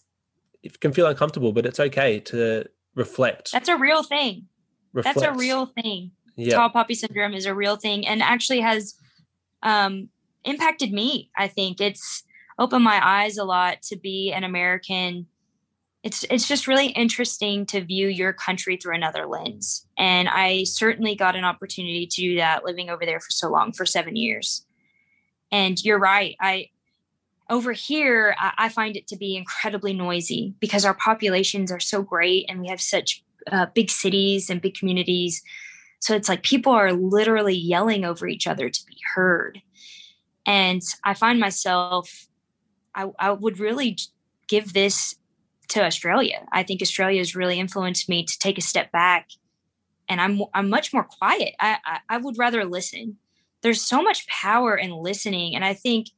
[0.63, 2.65] it can feel uncomfortable, but it's okay to
[2.95, 3.53] reflect.
[3.53, 4.47] That's a real thing.
[4.93, 5.21] Reflect.
[5.21, 6.13] That's a real thing.
[6.37, 6.57] Yeah.
[6.57, 8.95] Tall poppy syndrome is a real thing and actually has
[9.63, 10.09] um,
[10.45, 11.31] impacted me.
[11.37, 12.25] I think it's
[12.59, 15.27] opened my eyes a lot to be an American.
[16.03, 19.87] It's it's just really interesting to view your country through another lens.
[19.99, 23.73] And I certainly got an opportunity to do that living over there for so long,
[23.73, 24.65] for seven years.
[25.53, 26.37] And you're right.
[26.41, 26.71] I
[27.51, 32.47] over here, I, find it to be incredibly noisy because our populations are so great
[32.49, 35.43] and we have such uh, big cities and big communities.
[35.99, 39.61] So it's like people are literally yelling over each other to be heard.
[40.47, 42.29] And I find myself
[42.95, 43.99] I, I would really
[44.49, 45.17] give this
[45.69, 46.47] to Australia.
[46.53, 49.29] I think Australia has really influenced me to take a step back
[50.09, 51.55] and I'm I'm much more quiet.
[51.61, 53.17] I, I, I would rather listen.
[53.63, 56.09] There's so much power in listening, and I think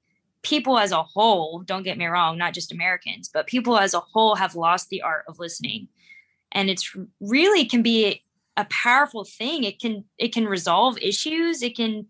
[0.42, 4.00] people as a whole, don't get me wrong, not just Americans, but people as a
[4.00, 5.88] whole have lost the art of listening,
[6.52, 8.22] and it's really can be
[8.56, 9.64] a powerful thing.
[9.64, 11.62] It can it can resolve issues.
[11.62, 12.06] It can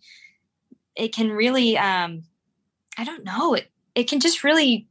[0.96, 2.24] it can really um
[2.98, 4.88] I don't know it it can just really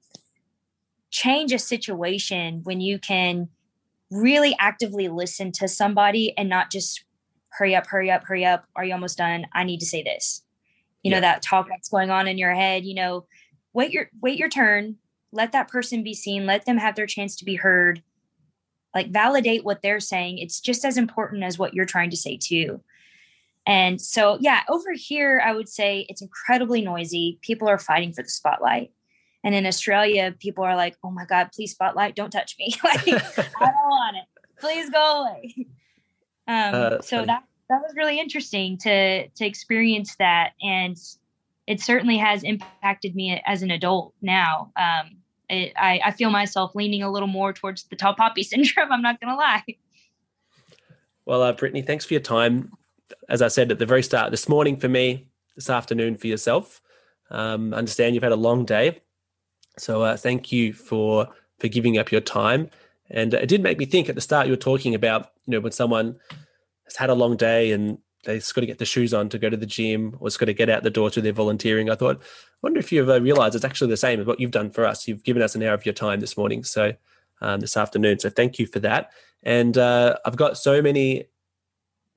[1.09, 3.49] change a situation when you can
[4.09, 7.03] really actively listen to somebody and not just
[7.49, 8.65] hurry up, hurry up, hurry up.
[8.75, 9.45] Are you almost done?
[9.53, 10.43] I need to say this.
[11.03, 11.17] You yeah.
[11.17, 13.25] know, that talk that's going on in your head, you know,
[13.73, 14.97] wait your wait your turn.
[15.31, 16.45] Let that person be seen.
[16.45, 18.03] Let them have their chance to be heard.
[18.93, 20.39] Like validate what they're saying.
[20.39, 22.81] It's just as important as what you're trying to say too.
[23.65, 27.39] And so, yeah, over here, I would say it's incredibly noisy.
[27.41, 28.91] People are fighting for the spotlight.
[29.43, 32.73] And in Australia, people are like, "Oh my God, please spotlight, don't touch me.
[32.83, 34.43] like, I don't want it.
[34.59, 35.67] Please go away."
[36.47, 37.25] Um, uh, so funny.
[37.27, 40.97] that that was really interesting to to experience that, and
[41.67, 44.71] it certainly has impacted me as an adult now.
[44.75, 45.17] Um,
[45.49, 48.91] it, I, I feel myself leaning a little more towards the tall poppy syndrome.
[48.91, 49.63] I'm not to lie.
[51.25, 52.73] Well, uh, Brittany, thanks for your time.
[53.29, 56.81] As I said at the very start, this morning for me, this afternoon for yourself.
[57.29, 59.01] Um, understand you've had a long day.
[59.77, 62.69] So uh, thank you for for giving up your time.
[63.09, 65.61] And it did make me think at the start you were talking about you know
[65.61, 66.19] when someone
[66.91, 69.39] has had a long day and they just got to get the shoes on to
[69.39, 71.89] go to the gym or just got to get out the door to their volunteering.
[71.89, 74.51] I thought, I wonder if you've uh, realized it's actually the same as what you've
[74.51, 75.07] done for us.
[75.07, 76.93] You've given us an hour of your time this morning, so
[77.41, 78.19] um, this afternoon.
[78.19, 79.11] So thank you for that.
[79.43, 81.25] And uh, I've got so many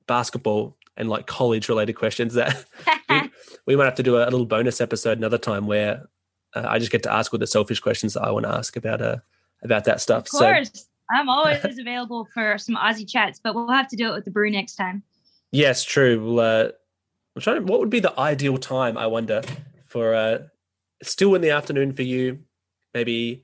[0.05, 2.65] basketball and like college related questions that
[3.09, 3.21] we,
[3.65, 6.07] we might have to do a little bonus episode another time where
[6.55, 8.75] uh, I just get to ask all the selfish questions that I want to ask
[8.77, 9.17] about uh
[9.63, 10.25] about that stuff.
[10.25, 10.81] Of course, so,
[11.11, 14.31] I'm always available for some Aussie chats, but we'll have to do it with the
[14.31, 15.03] brew next time.
[15.51, 16.23] Yes, true.
[16.23, 16.69] We'll, uh,
[17.35, 17.65] I'm trying.
[17.65, 18.97] What would be the ideal time?
[18.97, 19.41] I wonder
[19.87, 20.39] for uh,
[21.03, 22.39] still in the afternoon for you.
[22.93, 23.43] Maybe.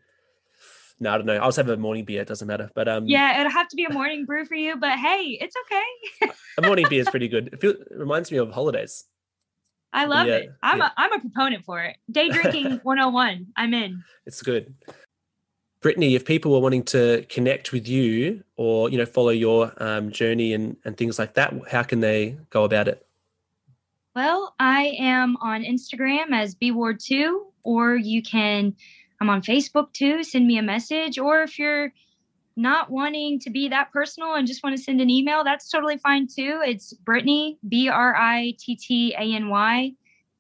[1.00, 1.38] No, I don't know.
[1.38, 2.22] I'll just have a morning beer.
[2.22, 2.70] It doesn't matter.
[2.76, 4.78] But um, yeah, it'll have to be a morning brew for you.
[4.78, 6.32] But hey, it's okay.
[6.58, 7.50] a morning beer is pretty good.
[7.54, 9.06] It, feel, it reminds me of holidays.
[9.94, 10.50] I love yeah, it.
[10.62, 10.88] I'm yeah.
[10.88, 11.98] a I'm a proponent for it.
[12.10, 13.48] Day drinking 101.
[13.58, 14.04] I'm in.
[14.26, 14.74] It's good.
[15.82, 20.12] Brittany, if people were wanting to connect with you or you know follow your um,
[20.12, 23.06] journey and and things like that, how can they go about it?
[24.16, 28.76] Well, I am on Instagram as bward2, or you can.
[29.20, 30.24] I'm on Facebook too.
[30.24, 31.92] Send me a message, or if you're
[32.56, 35.98] not wanting to be that personal and just want to send an email, that's totally
[35.98, 36.62] fine too.
[36.64, 39.94] It's Brittany, B R I T T A N Y,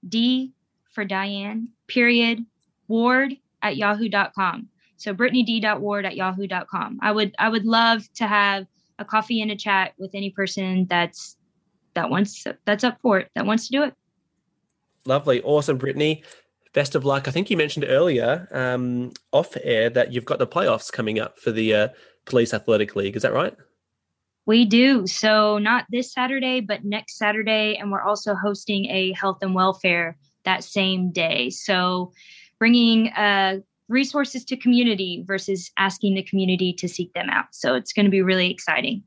[0.08, 0.52] D
[0.92, 2.46] for Diane, period,
[2.88, 4.68] ward at yahoo.com.
[5.02, 6.99] So brittanyD.ward at yahoo.com.
[7.02, 8.68] I would I would love to have
[8.99, 11.38] a coffee and a chat with any person that's
[11.93, 13.93] that wants that's up for it, that wants to do it.
[15.06, 15.41] Lovely.
[15.41, 16.24] Awesome, Brittany
[16.74, 17.28] best of luck.
[17.28, 21.38] I think you mentioned earlier um, off air that you've got the playoffs coming up
[21.38, 21.88] for the uh,
[22.26, 23.16] Police Athletic League.
[23.16, 23.56] Is that right?
[24.45, 25.06] We do.
[25.06, 27.76] So, not this Saturday, but next Saturday.
[27.76, 31.49] And we're also hosting a health and welfare that same day.
[31.52, 32.12] So,
[32.58, 33.60] bringing uh,
[33.92, 37.46] resources to community versus asking the community to seek them out.
[37.52, 39.04] So, it's going to be really exciting.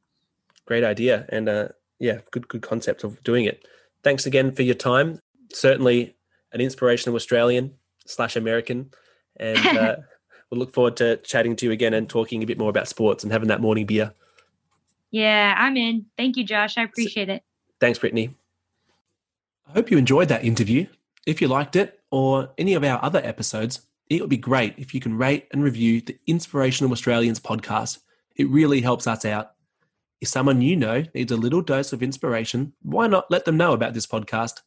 [0.66, 1.26] Great idea.
[1.28, 1.68] And uh,
[1.98, 3.66] yeah, good, good concept of doing it.
[4.02, 5.20] Thanks again for your time.
[5.52, 6.14] Certainly
[6.52, 7.74] an inspirational Australian
[8.06, 8.90] slash American.
[9.36, 9.96] And uh,
[10.50, 13.24] we'll look forward to chatting to you again and talking a bit more about sports
[13.24, 14.12] and having that morning beer.
[15.10, 16.06] Yeah, I'm in.
[16.16, 16.76] Thank you, Josh.
[16.76, 17.42] I appreciate it.
[17.80, 18.30] Thanks, Brittany.
[19.68, 20.86] I hope you enjoyed that interview.
[21.26, 24.94] If you liked it or any of our other episodes, it would be great if
[24.94, 27.98] you can rate and review the Inspirational Australians podcast.
[28.36, 29.52] It really helps us out.
[30.20, 33.72] If someone you know needs a little dose of inspiration, why not let them know
[33.72, 34.60] about this podcast?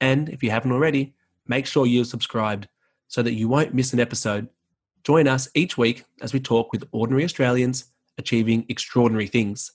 [0.00, 1.14] And if you haven't already,
[1.46, 2.68] make sure you're subscribed
[3.08, 4.48] so that you won't miss an episode.
[5.04, 7.86] Join us each week as we talk with ordinary Australians
[8.18, 9.72] achieving extraordinary things.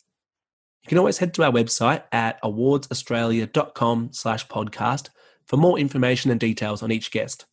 [0.84, 5.10] You can always head to our website at awardsaustralia.com slash podcast
[5.46, 7.46] for more information and details on each guest.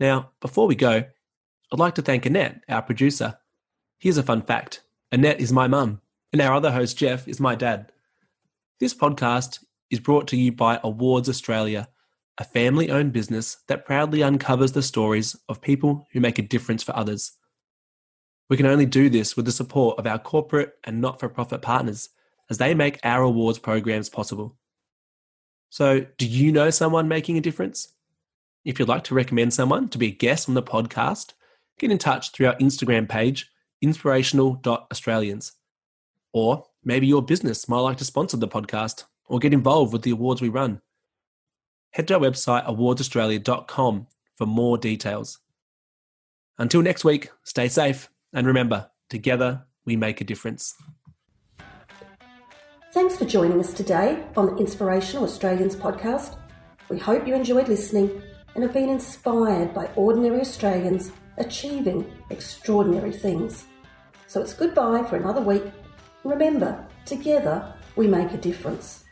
[0.00, 1.04] Now, before we go,
[1.72, 3.38] I'd like to thank Annette, our producer.
[3.98, 4.82] Here's a fun fact
[5.12, 6.00] Annette is my mum,
[6.32, 7.92] and our other host, Jeff, is my dad.
[8.80, 11.88] This podcast is brought to you by Awards Australia,
[12.38, 16.82] a family owned business that proudly uncovers the stories of people who make a difference
[16.82, 17.32] for others.
[18.50, 21.62] We can only do this with the support of our corporate and not for profit
[21.62, 22.10] partners
[22.50, 24.56] as they make our awards programs possible.
[25.70, 27.93] So, do you know someone making a difference?
[28.64, 31.34] If you'd like to recommend someone to be a guest on the podcast,
[31.78, 33.50] get in touch through our Instagram page,
[33.82, 35.52] inspirational.australians.
[36.32, 40.12] Or maybe your business might like to sponsor the podcast or get involved with the
[40.12, 40.80] awards we run.
[41.90, 44.06] Head to our website awardsaustralia.com
[44.36, 45.40] for more details.
[46.58, 50.74] Until next week, stay safe and remember, together we make a difference.
[52.92, 56.36] Thanks for joining us today on the Inspirational Australians podcast.
[56.88, 58.22] We hope you enjoyed listening
[58.54, 63.64] and have been inspired by ordinary Australians achieving extraordinary things.
[64.26, 65.64] So it's goodbye for another week.
[66.24, 69.03] Remember, together we make a difference.